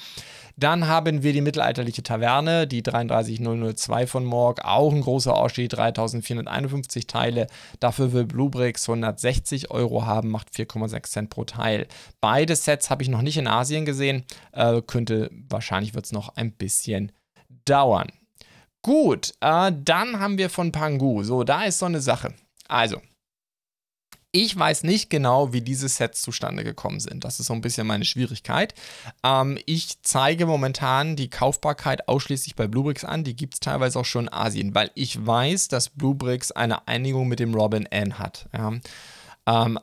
[0.56, 7.08] Dann haben wir die mittelalterliche Taverne, die 33002 von Morg, auch ein großer Oschi, 3451
[7.08, 7.48] Teile.
[7.80, 11.88] Dafür will Bluebricks 160 Euro haben, macht 4,6 Cent pro Teil.
[12.22, 14.24] Beide Sets habe ich noch nicht in Asien gesehen.
[14.52, 17.12] Äh, könnte, wahrscheinlich wird es noch ein bisschen
[17.66, 18.12] dauern.
[18.84, 21.24] Gut, äh, dann haben wir von Pangu.
[21.24, 22.36] So, da ist so eine Sache.
[22.68, 23.02] Also,
[24.32, 27.24] ich weiß nicht genau, wie diese Sets zustande gekommen sind.
[27.24, 28.76] Das ist so ein bisschen meine Schwierigkeit.
[29.24, 33.24] Ähm, ich zeige momentan die Kaufbarkeit ausschließlich bei Bluebricks an.
[33.24, 37.28] Die gibt es teilweise auch schon in Asien, weil ich weiß, dass Bluebricks eine Einigung
[37.28, 38.50] mit dem Robin N hat.
[38.54, 38.74] Ja.
[39.46, 39.80] Ähm,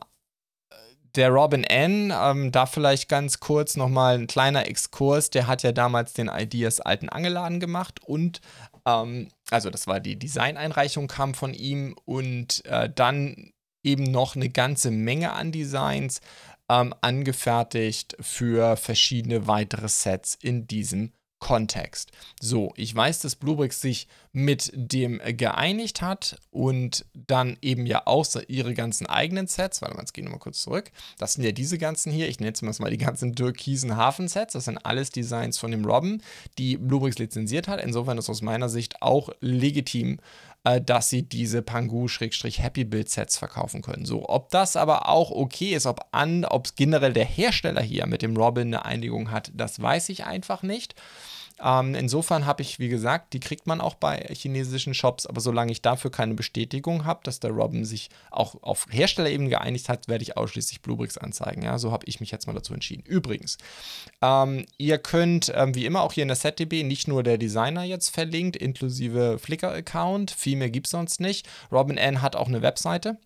[1.15, 5.71] der Robin N, ähm, da vielleicht ganz kurz nochmal ein kleiner Exkurs, der hat ja
[5.71, 8.41] damals den Ideas alten Angeladen gemacht und
[8.85, 13.51] ähm, also das war die Designeinreichung kam von ihm und äh, dann
[13.83, 16.21] eben noch eine ganze Menge an Designs
[16.69, 22.11] ähm, angefertigt für verschiedene weitere Sets in diesem Kontext.
[22.39, 28.25] So, ich weiß, dass Bluebricks sich mit dem geeinigt hat und dann eben ja auch
[28.47, 30.91] ihre ganzen eigenen Sets, warte mal, jetzt gehen wir mal kurz zurück.
[31.17, 34.53] Das sind ja diese ganzen hier, ich nenne es mal die ganzen türkisen Hafen-Sets.
[34.53, 36.21] Das sind alles Designs von dem Robben,
[36.59, 37.81] die Bluebricks lizenziert hat.
[37.81, 40.19] Insofern ist aus meiner Sicht auch legitim,
[40.63, 44.05] äh, dass sie diese Pangu-Happy Build Sets verkaufen können.
[44.05, 48.21] So, ob das aber auch okay ist, ob an, ob generell der Hersteller hier mit
[48.21, 50.93] dem Robin eine Einigung hat, das weiß ich einfach nicht.
[51.63, 55.71] Ähm, insofern habe ich, wie gesagt, die kriegt man auch bei chinesischen Shops, aber solange
[55.71, 60.23] ich dafür keine Bestätigung habe, dass der Robin sich auch auf Herstellerebene geeinigt hat, werde
[60.23, 61.61] ich ausschließlich Bluebricks anzeigen.
[61.61, 63.03] Ja, so habe ich mich jetzt mal dazu entschieden.
[63.05, 63.57] Übrigens,
[64.21, 67.83] ähm, ihr könnt ähm, wie immer auch hier in der ZDB nicht nur der Designer
[67.83, 71.47] jetzt verlinkt, inklusive Flickr-Account, viel mehr gibt es sonst nicht.
[71.71, 73.17] Robin N hat auch eine Webseite.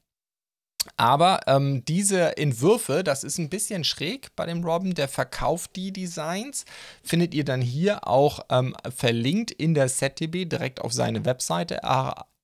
[0.98, 5.92] Aber ähm, diese Entwürfe, das ist ein bisschen schräg bei dem Robin, der verkauft die
[5.92, 6.66] Designs,
[7.04, 11.84] findet ihr dann hier auch ähm, verlinkt in der ZDB direkt auf seine Webseite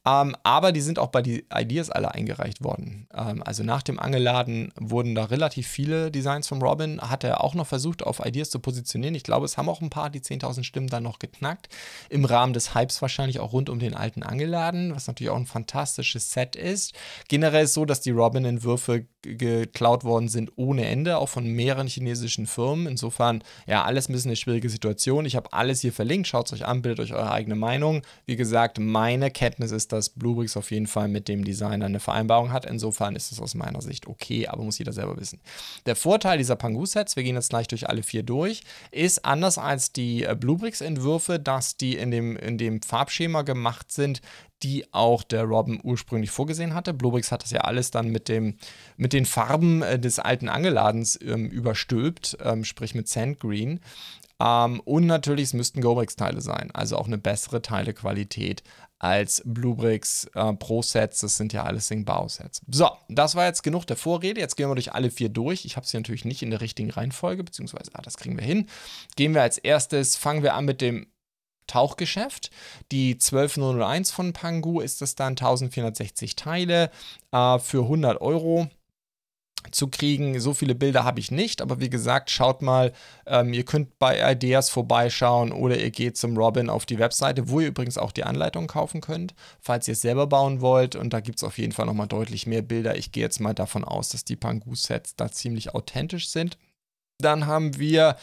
[0.06, 3.08] Ähm, aber die sind auch bei die Ideas alle eingereicht worden.
[3.14, 7.02] Ähm, also nach dem Angeladen wurden da relativ viele Designs vom Robin.
[7.02, 9.16] Hat er auch noch versucht, auf Ideas zu positionieren.
[9.16, 11.70] Ich glaube, es haben auch ein paar die 10.000 Stimmen dann noch geknackt.
[12.10, 15.46] Im Rahmen des Hypes wahrscheinlich auch rund um den alten Angeladen, was natürlich auch ein
[15.46, 16.94] fantastisches Set ist.
[17.28, 22.46] Generell ist so, dass die Robin-Entwürfe geklaut worden sind ohne Ende, auch von mehreren chinesischen
[22.46, 22.88] Firmen.
[22.88, 25.26] Insofern, ja, alles ein bisschen eine schwierige Situation.
[25.26, 26.28] Ich habe alles hier verlinkt verlinkt.
[26.28, 28.02] Schaut es euch an, bildet euch eure eigene Meinung.
[28.26, 32.52] Wie gesagt, meine Kenntnis ist, dass Bluebricks auf jeden Fall mit dem Designer eine Vereinbarung
[32.52, 32.66] hat.
[32.66, 35.40] Insofern ist es aus meiner Sicht okay, aber muss jeder selber wissen.
[35.86, 39.94] Der Vorteil dieser Pangu-Sets, wir gehen jetzt gleich durch alle vier durch, ist anders als
[39.94, 44.22] die äh, Bluebricks-Entwürfe, dass die in dem, in dem Farbschema gemacht sind,
[44.62, 46.94] die auch der Robin ursprünglich vorgesehen hatte.
[46.94, 48.58] Bluebricks hat das ja alles dann mit, dem,
[48.98, 53.80] mit den Farben äh, des alten Angeladens ähm, überstülpt, ähm, sprich mit Sandgreen.
[54.40, 58.64] Ähm, und natürlich, es müssten Gobrix-Teile sein, also auch eine bessere Teilequalität
[59.00, 61.20] als Bluebricks äh, Pro-Sets.
[61.20, 62.62] Das sind ja alles Sing-Bao-Sets.
[62.70, 64.40] So, das war jetzt genug der Vorrede.
[64.40, 65.66] Jetzt gehen wir durch alle vier durch.
[65.66, 68.68] Ich habe sie natürlich nicht in der richtigen Reihenfolge, beziehungsweise, ah, das kriegen wir hin.
[69.18, 71.08] Gehen wir als erstes, fangen wir an mit dem
[71.68, 72.50] Tauchgeschäft.
[72.92, 76.90] Die 12001 von Pangu ist es dann 1460 Teile
[77.32, 78.70] äh, für 100 Euro
[79.72, 80.40] zu kriegen.
[80.40, 82.94] So viele Bilder habe ich nicht, aber wie gesagt, schaut mal,
[83.26, 87.60] ähm, ihr könnt bei Ideas vorbeischauen oder ihr geht zum Robin auf die Webseite, wo
[87.60, 90.96] ihr übrigens auch die Anleitung kaufen könnt, falls ihr es selber bauen wollt.
[90.96, 92.98] Und da gibt es auf jeden Fall nochmal deutlich mehr Bilder.
[92.98, 96.58] Ich gehe jetzt mal davon aus, dass die Pangu-Sets da ziemlich authentisch sind.
[97.20, 98.18] Dann haben wir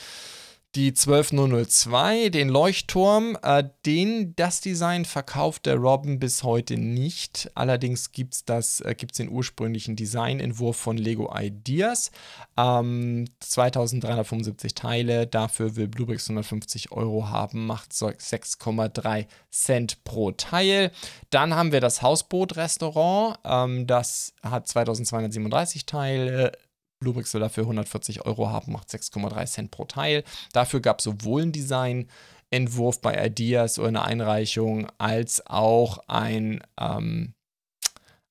[0.76, 7.50] die 12002, den Leuchtturm, äh, den, das Design verkauft der Robin bis heute nicht.
[7.56, 12.12] Allerdings gibt es äh, den ursprünglichen Designentwurf von Lego Ideas.
[12.56, 20.92] Ähm, 2375 Teile, dafür will Bluebricks 150 Euro haben, macht 6,3 Cent pro Teil.
[21.30, 26.52] Dann haben wir das Hausboot-Restaurant, ähm, das hat 2237 Teile.
[27.01, 30.23] Bluebricks will dafür 140 Euro haben, macht 6,3 Cent pro Teil.
[30.53, 37.33] Dafür gab es sowohl ein Designentwurf bei Ideas oder eine Einreichung, als auch ein, ähm,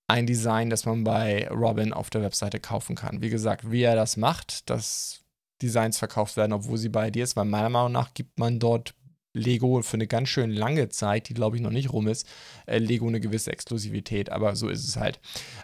[0.08, 3.22] ein Design, das man bei Robin auf der Webseite kaufen kann.
[3.22, 5.22] Wie gesagt, wie er das macht, dass
[5.62, 8.94] Designs verkauft werden, obwohl sie bei Ideas, weil meiner Meinung nach gibt man dort
[9.34, 12.28] Lego für eine ganz schön lange Zeit, die glaube ich noch nicht rum ist,
[12.66, 15.20] äh, Lego eine gewisse Exklusivität, aber so ist es halt.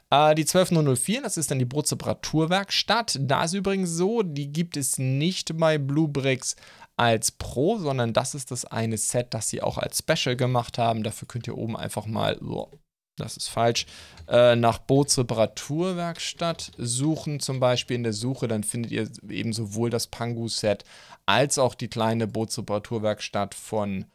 [0.09, 3.17] Äh, die 12004, das ist dann die Brutzeparaturwerkstatt.
[3.21, 6.55] Da ist übrigens so, die gibt es nicht bei Bluebricks
[6.97, 11.03] als Pro, sondern das ist das eine Set, das sie auch als Special gemacht haben.
[11.03, 12.69] Dafür könnt ihr oben einfach mal oh,
[13.17, 13.85] das ist falsch,
[14.27, 20.07] äh, nach Bootsreparaturwerkstatt suchen, zum Beispiel in der Suche, dann findet ihr eben sowohl das
[20.07, 20.83] Pangu-Set
[21.25, 24.05] als auch die kleine Bootsreparaturwerkstatt von,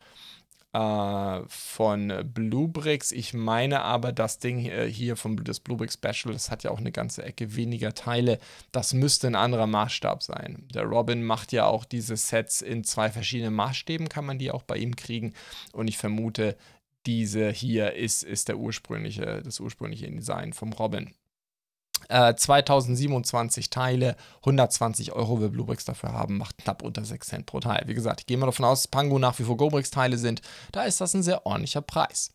[0.72, 3.10] äh, von Bluebricks.
[3.12, 6.92] Ich meine aber, das Ding hier vom das Bluebrick Special, das hat ja auch eine
[6.92, 8.38] ganze Ecke weniger Teile.
[8.70, 10.66] Das müsste ein anderer Maßstab sein.
[10.74, 14.62] Der Robin macht ja auch diese Sets in zwei verschiedenen Maßstäben, kann man die auch
[14.62, 15.32] bei ihm kriegen.
[15.72, 16.56] Und ich vermute,
[17.06, 21.14] diese hier ist, ist der ursprüngliche, das ursprüngliche Design vom Robin.
[22.08, 27.60] Äh, 2027 Teile, 120 Euro will Bluebricks dafür haben, macht knapp unter 6 Cent pro
[27.60, 27.84] Teil.
[27.86, 30.40] Wie gesagt, ich gehe mal davon aus, dass Pango nach wie vor Gobricks Teile sind.
[30.72, 32.32] Da ist das ein sehr ordentlicher Preis.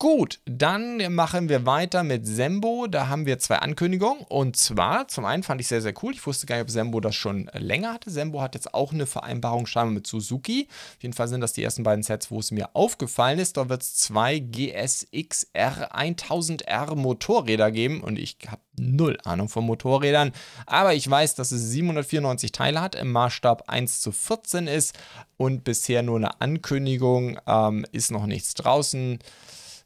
[0.00, 2.86] Gut, dann machen wir weiter mit Sembo.
[2.86, 4.24] Da haben wir zwei Ankündigungen.
[4.28, 6.12] Und zwar, zum einen fand ich sehr, sehr cool.
[6.12, 8.08] Ich wusste gar nicht, ob Sembo das schon länger hatte.
[8.08, 10.68] Sembo hat jetzt auch eine Vereinbarung scheinbar mit Suzuki.
[10.70, 13.56] Auf jeden Fall sind das die ersten beiden Sets, wo es mir aufgefallen ist.
[13.56, 18.00] Da wird es zwei GSXR 1000R Motorräder geben.
[18.00, 20.30] Und ich habe null Ahnung von Motorrädern.
[20.66, 24.96] Aber ich weiß, dass es 794 Teile hat, im Maßstab 1 zu 14 ist.
[25.36, 27.40] Und bisher nur eine Ankündigung.
[27.48, 29.18] Ähm, ist noch nichts draußen.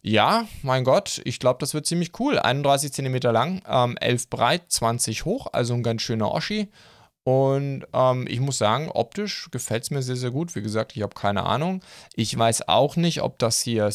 [0.04, 2.38] Ja, mein Gott, ich glaube, das wird ziemlich cool.
[2.38, 6.68] 31 cm lang, ähm, 11 breit, 20 hoch, also ein ganz schöner Oschi.
[7.24, 10.56] Und ähm, ich muss sagen, optisch gefällt es mir sehr, sehr gut.
[10.56, 11.82] Wie gesagt, ich habe keine Ahnung.
[12.16, 13.88] Ich weiß auch nicht, ob das hier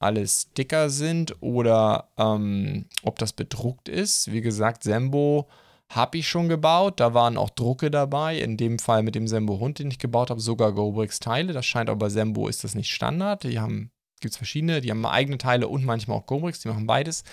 [0.00, 4.30] alles Sticker sind oder ähm, ob das bedruckt ist.
[4.32, 5.48] Wie gesagt, Sembo
[5.88, 7.00] habe ich schon gebaut.
[7.00, 8.38] Da waren auch Drucke dabei.
[8.38, 11.54] In dem Fall mit dem Sembo Hund, den ich gebaut habe, sogar Gobrix Teile.
[11.54, 13.44] Das scheint aber Sembo ist das nicht Standard.
[13.44, 13.90] Die haben
[14.24, 17.24] gibt es verschiedene, die haben eigene Teile und manchmal auch Gobrix, die machen beides.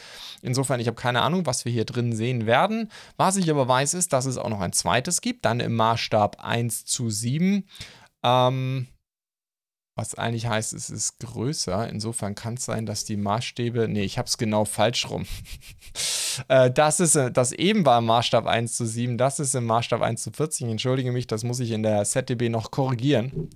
[0.41, 2.91] Insofern, ich habe keine Ahnung, was wir hier drin sehen werden.
[3.15, 6.43] Was ich aber weiß, ist, dass es auch noch ein zweites gibt, dann im Maßstab
[6.43, 7.65] 1 zu 7.
[8.23, 8.87] Ähm,
[9.95, 11.87] was eigentlich heißt, es ist größer.
[11.89, 13.87] Insofern kann es sein, dass die Maßstäbe.
[13.87, 15.25] Nee, ich habe es genau falsch rum.
[16.47, 19.65] Äh, das ist äh, das eben war im Maßstab 1 zu 7, das ist im
[19.65, 20.61] Maßstab 1 zu 40.
[20.65, 23.49] Ich entschuldige mich, das muss ich in der ZDB noch korrigieren.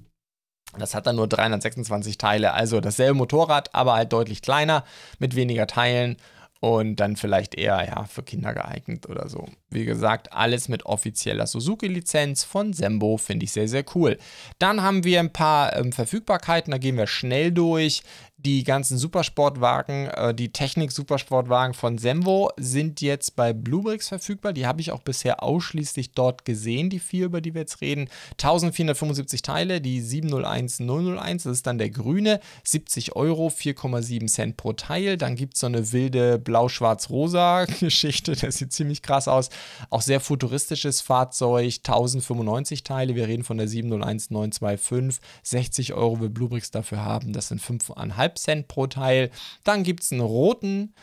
[0.80, 4.84] Das hat dann nur 326 Teile, also dasselbe Motorrad, aber halt deutlich kleiner,
[5.20, 6.18] mit weniger Teilen
[6.60, 9.48] und dann vielleicht eher ja, für Kinder geeignet oder so.
[9.70, 14.18] wie gesagt, alles mit offizieller Suzuki-Lizenz von Sembo, finde ich sehr, sehr cool.
[14.58, 18.02] Dann haben wir ein paar ähm, Verfügbarkeiten, da gehen wir schnell durch
[18.46, 24.54] die ganzen Supersportwagen, äh, die Technik-Supersportwagen von Semvo sind jetzt bei Bluebricks verfügbar.
[24.54, 28.08] Die habe ich auch bisher ausschließlich dort gesehen, die vier, über die wir jetzt reden.
[28.34, 35.18] 1475 Teile, die 701001, das ist dann der grüne, 70 Euro, 4,7 Cent pro Teil.
[35.18, 39.50] Dann gibt es so eine wilde blau-schwarz-rosa-Geschichte, das sieht ziemlich krass aus.
[39.90, 46.70] Auch sehr futuristisches Fahrzeug, 1095 Teile, wir reden von der 701925, 60 Euro will Bluebricks
[46.70, 49.32] dafür haben, das sind 5,5 Cent pro Teil.
[49.64, 50.94] Dann gibt es einen roten,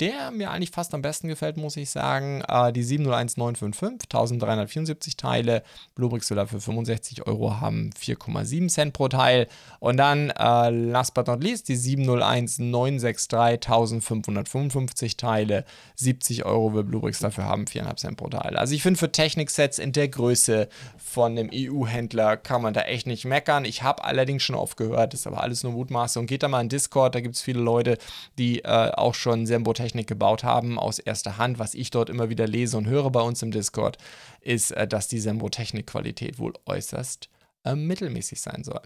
[0.00, 2.42] der mir eigentlich fast am besten gefällt, muss ich sagen.
[2.48, 5.62] Äh, die 701955, 1374 Teile.
[5.94, 9.48] Bluebricks will dafür 65 Euro haben, 4,7 Cent pro Teil.
[9.80, 15.64] Und dann, äh, last but not least, die 701963, 1555 Teile.
[15.96, 18.56] 70 Euro will Bluebricks dafür haben, 4,5 Cent pro Teil.
[18.56, 23.06] Also ich finde für Techniksets in der Größe von einem EU-Händler kann man da echt
[23.06, 23.64] nicht meckern.
[23.64, 26.18] Ich habe allerdings schon oft gehört, ist aber alles nur Mutmaße.
[26.18, 27.98] Und geht da mal in Discord, da gibt es viele Leute,
[28.38, 31.58] die äh, auch schon Sembo Technik gebaut haben aus erster Hand.
[31.58, 33.98] Was ich dort immer wieder lese und höre bei uns im Discord,
[34.40, 37.28] ist, äh, dass die Sembo Technik-Qualität wohl äußerst
[37.64, 38.82] äh, mittelmäßig sein soll.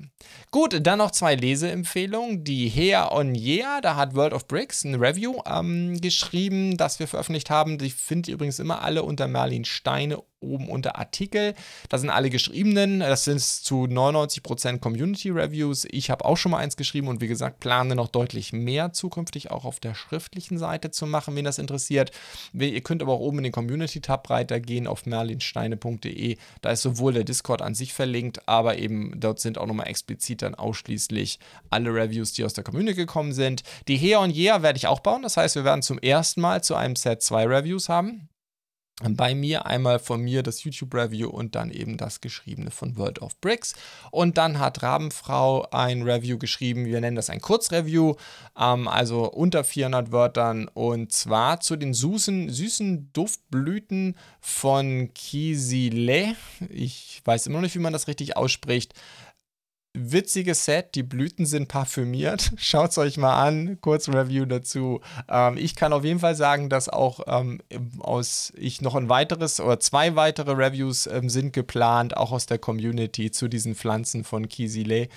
[0.50, 2.44] Gut, dann noch zwei Leseempfehlungen.
[2.44, 7.08] Die Hea on Yeah, da hat World of Bricks ein Review ähm, geschrieben, das wir
[7.08, 7.76] veröffentlicht haben.
[7.76, 11.54] Die findet ihr übrigens immer alle unter Merlin Steine oben unter Artikel.
[11.88, 13.00] Da sind alle geschriebenen.
[13.00, 15.86] Das sind zu 99% Community Reviews.
[15.90, 19.50] Ich habe auch schon mal eins geschrieben und wie gesagt, plane noch deutlich mehr zukünftig
[19.50, 22.10] auch auf der schriftlichen Seite zu machen, wen das interessiert.
[22.52, 26.36] Ihr könnt aber auch oben in den Community-Tab weitergehen auf merlinsteine.de.
[26.62, 30.42] Da ist sowohl der Discord an sich verlinkt, aber eben dort sind auch nochmal explizit
[30.42, 31.38] dann ausschließlich
[31.70, 33.62] alle Reviews, die aus der Community gekommen sind.
[33.88, 35.22] Die Hea und Yeah werde ich auch bauen.
[35.22, 38.28] Das heißt, wir werden zum ersten Mal zu einem Set zwei Reviews haben
[39.02, 43.38] bei mir einmal von mir das YouTube-Review und dann eben das geschriebene von World of
[43.42, 43.74] Bricks.
[44.10, 48.14] Und dann hat Rabenfrau ein Review geschrieben, wir nennen das ein Kurzreview,
[48.58, 56.34] ähm, also unter 400 Wörtern und zwar zu den süßen, süßen Duftblüten von Kisile.
[56.70, 58.94] Ich weiß immer noch nicht, wie man das richtig ausspricht
[59.96, 60.94] witziges Set.
[60.94, 62.52] Die Blüten sind parfümiert.
[62.56, 63.78] Schaut es euch mal an.
[63.80, 65.00] Kurz Review dazu.
[65.28, 67.60] Ähm, ich kann auf jeden Fall sagen, dass auch ähm,
[67.98, 72.58] aus ich noch ein weiteres oder zwei weitere Reviews ähm, sind geplant, auch aus der
[72.58, 75.08] Community zu diesen Pflanzen von Kisile.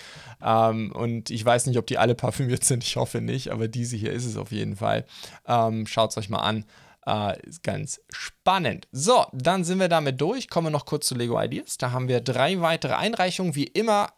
[0.42, 2.84] Ähm, und ich weiß nicht, ob die alle parfümiert sind.
[2.84, 5.06] Ich hoffe nicht, aber diese hier ist es auf jeden Fall.
[5.48, 6.66] Ähm, Schaut es euch mal an.
[7.06, 8.88] Äh, ist ganz spannend.
[8.92, 10.50] So, dann sind wir damit durch.
[10.50, 11.78] Kommen wir noch kurz zu Lego Ideas.
[11.78, 13.56] Da haben wir drei weitere Einreichungen.
[13.56, 14.10] Wie immer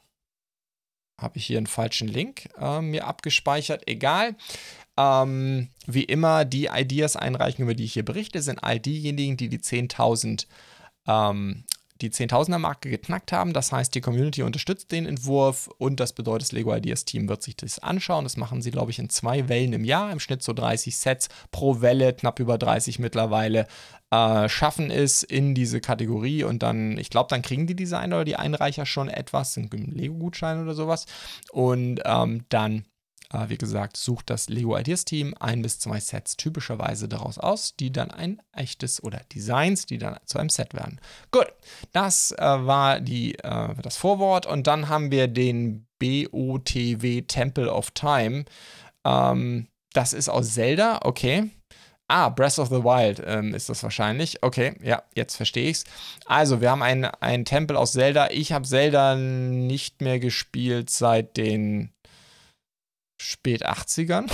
[1.20, 3.88] habe ich hier einen falschen Link äh, mir abgespeichert.
[3.88, 4.36] Egal.
[4.98, 9.50] Ähm, wie immer, die Ideas einreichen, über die ich hier berichte, sind all diejenigen, die
[9.50, 10.48] die 10.000
[11.08, 11.64] ähm,
[12.02, 13.54] die 10.000er Marke geknackt haben.
[13.54, 17.44] Das heißt, die Community unterstützt den Entwurf und das bedeutet, das Lego Ideas Team wird
[17.44, 18.24] sich das anschauen.
[18.24, 20.12] Das machen sie, glaube ich, in zwei Wellen im Jahr.
[20.12, 23.68] Im Schnitt so 30 Sets pro Welle, knapp über 30 mittlerweile.
[24.12, 28.26] Äh, schaffen es in diese Kategorie und dann, ich glaube, dann kriegen die Designer oder
[28.26, 31.06] die Einreicher schon etwas, einen Lego-Gutschein oder sowas.
[31.52, 32.86] Und ähm, dann
[33.34, 37.76] äh, wie gesagt, sucht das Lego Ideas Team ein bis zwei Sets typischerweise daraus aus,
[37.76, 41.00] die dann ein echtes oder Designs, die dann zu einem Set werden.
[41.32, 41.48] Gut,
[41.94, 47.92] das äh, war die, äh, das Vorwort und dann haben wir den BOTW Temple of
[47.92, 48.46] Time.
[49.06, 51.50] Ähm, das ist aus Zelda, okay.
[52.14, 54.44] Ah, Breath of the Wild ähm, ist das wahrscheinlich.
[54.44, 55.86] Okay, ja, jetzt verstehe ich's.
[56.26, 58.32] Also, wir haben einen Tempel aus Zelda.
[58.32, 61.94] Ich habe Zelda nicht mehr gespielt seit den
[63.18, 64.30] spät 80ern,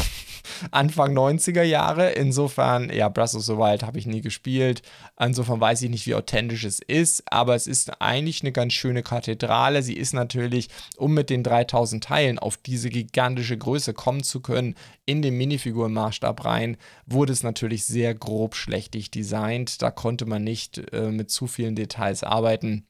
[0.71, 2.11] Anfang 90er Jahre.
[2.11, 4.81] Insofern, ja, Breath of the Wild habe ich nie gespielt.
[5.19, 9.03] Insofern weiß ich nicht, wie authentisch es ist, aber es ist eigentlich eine ganz schöne
[9.03, 9.83] Kathedrale.
[9.83, 14.75] Sie ist natürlich, um mit den 3000 Teilen auf diese gigantische Größe kommen zu können,
[15.05, 19.81] in den Minifigurenmaßstab rein, wurde es natürlich sehr grob schlechtig designt.
[19.81, 22.85] Da konnte man nicht äh, mit zu vielen Details arbeiten.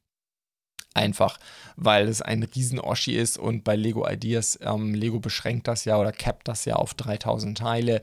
[0.98, 1.39] Einfach,
[1.76, 6.12] weil es ein Riesen-Oschi ist und bei Lego Ideas, ähm, Lego beschränkt das ja oder
[6.12, 8.02] capped das ja auf 3000 Teile.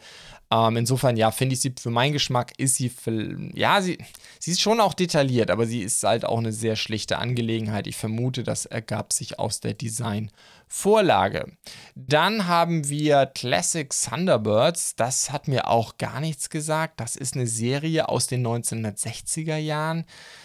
[0.51, 3.99] Ähm, insofern, ja, finde ich sie für meinen Geschmack ist sie, für, ja, sie,
[4.39, 7.87] sie ist schon auch detailliert, aber sie ist halt auch eine sehr schlichte Angelegenheit.
[7.87, 10.31] Ich vermute, das ergab sich aus der Design-
[10.67, 11.53] Vorlage.
[11.95, 14.97] Dann haben wir Classic Thunderbirds.
[14.97, 16.99] Das hat mir auch gar nichts gesagt.
[16.99, 20.05] Das ist eine Serie aus den 1960er Jahren.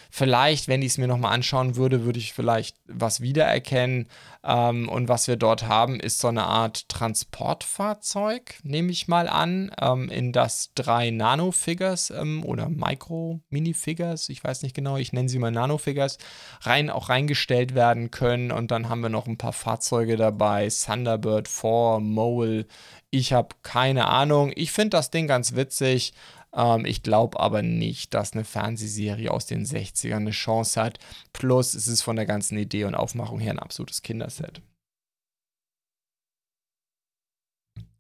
[0.09, 4.07] Vielleicht, wenn ich es mir nochmal anschauen würde, würde ich vielleicht was wiedererkennen.
[4.43, 9.69] Ähm, und was wir dort haben, ist so eine Art Transportfahrzeug, nehme ich mal an,
[9.79, 15.39] ähm, in das drei Nano-Figures ähm, oder Micro-Mini-Figures, ich weiß nicht genau, ich nenne sie
[15.39, 16.17] mal Nano-Figures,
[16.61, 18.51] rein, auch reingestellt werden können.
[18.51, 22.65] Und dann haben wir noch ein paar Fahrzeuge dabei, Thunderbird 4, Mole.
[23.11, 24.51] Ich habe keine Ahnung.
[24.55, 26.13] Ich finde das Ding ganz witzig.
[26.53, 30.99] Ähm, ich glaube aber nicht, dass eine Fernsehserie aus den 60ern eine Chance hat.
[31.33, 34.61] Plus, es ist von der ganzen Idee und Aufmachung her ein absolutes Kinderset.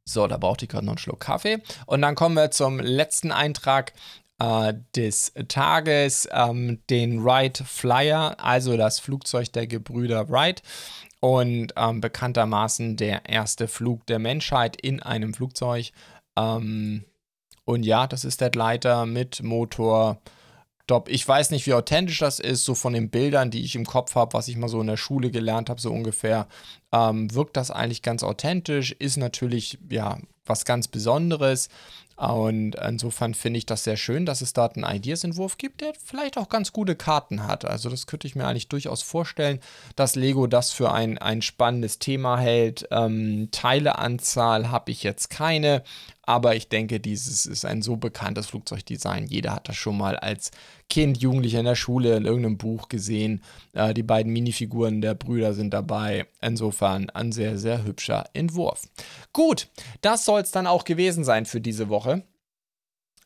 [0.09, 1.59] So, da brauchte ich gerade noch einen Schluck Kaffee.
[1.85, 3.93] Und dann kommen wir zum letzten Eintrag
[4.39, 10.63] äh, des Tages, ähm, den Wright Flyer, also das Flugzeug der Gebrüder Wright.
[11.19, 15.91] Und ähm, bekanntermaßen der erste Flug der Menschheit in einem Flugzeug.
[16.37, 17.03] Ähm,
[17.69, 20.19] und ja, das ist der Gleiter mit Motor.
[20.87, 21.07] Top.
[21.07, 24.15] Ich weiß nicht, wie authentisch das ist, so von den Bildern, die ich im Kopf
[24.15, 26.47] habe, was ich mal so in der Schule gelernt habe, so ungefähr,
[26.91, 30.17] ähm, wirkt das eigentlich ganz authentisch, ist natürlich, ja,
[30.47, 31.69] was ganz Besonderes.
[32.17, 36.37] Und insofern finde ich das sehr schön, dass es dort einen Ideas-Entwurf gibt, der vielleicht
[36.37, 37.63] auch ganz gute Karten hat.
[37.63, 39.59] Also das könnte ich mir eigentlich durchaus vorstellen,
[39.95, 42.87] dass Lego das für ein, ein spannendes Thema hält.
[42.91, 45.83] Ähm, Teileanzahl habe ich jetzt keine,
[46.29, 49.25] aber ich denke, dieses ist ein so bekanntes Flugzeugdesign.
[49.25, 50.51] Jeder hat das schon mal als
[50.87, 53.41] Kind, Jugendlicher in der Schule in irgendeinem Buch gesehen.
[53.73, 56.27] Äh, die beiden Minifiguren der Brüder sind dabei.
[56.39, 58.83] Insofern ein sehr, sehr hübscher Entwurf.
[59.33, 59.69] Gut,
[60.01, 62.21] das soll es dann auch gewesen sein für diese Woche.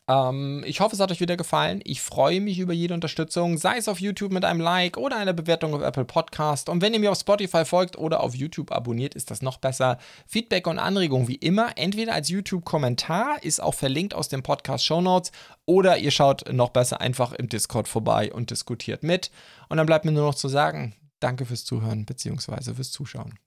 [0.09, 1.79] Ähm, ich hoffe, es hat euch wieder gefallen.
[1.85, 5.33] Ich freue mich über jede Unterstützung, sei es auf YouTube mit einem Like oder einer
[5.33, 6.69] Bewertung auf Apple Podcast.
[6.69, 9.97] Und wenn ihr mir auf Spotify folgt oder auf YouTube abonniert, ist das noch besser.
[10.27, 15.01] Feedback und Anregungen wie immer, entweder als YouTube-Kommentar, ist auch verlinkt aus dem Podcast Show
[15.01, 15.31] Notes,
[15.65, 19.31] oder ihr schaut noch besser einfach im Discord vorbei und diskutiert mit.
[19.69, 22.73] Und dann bleibt mir nur noch zu sagen, danke fürs Zuhören bzw.
[22.73, 23.42] fürs Zuschauen.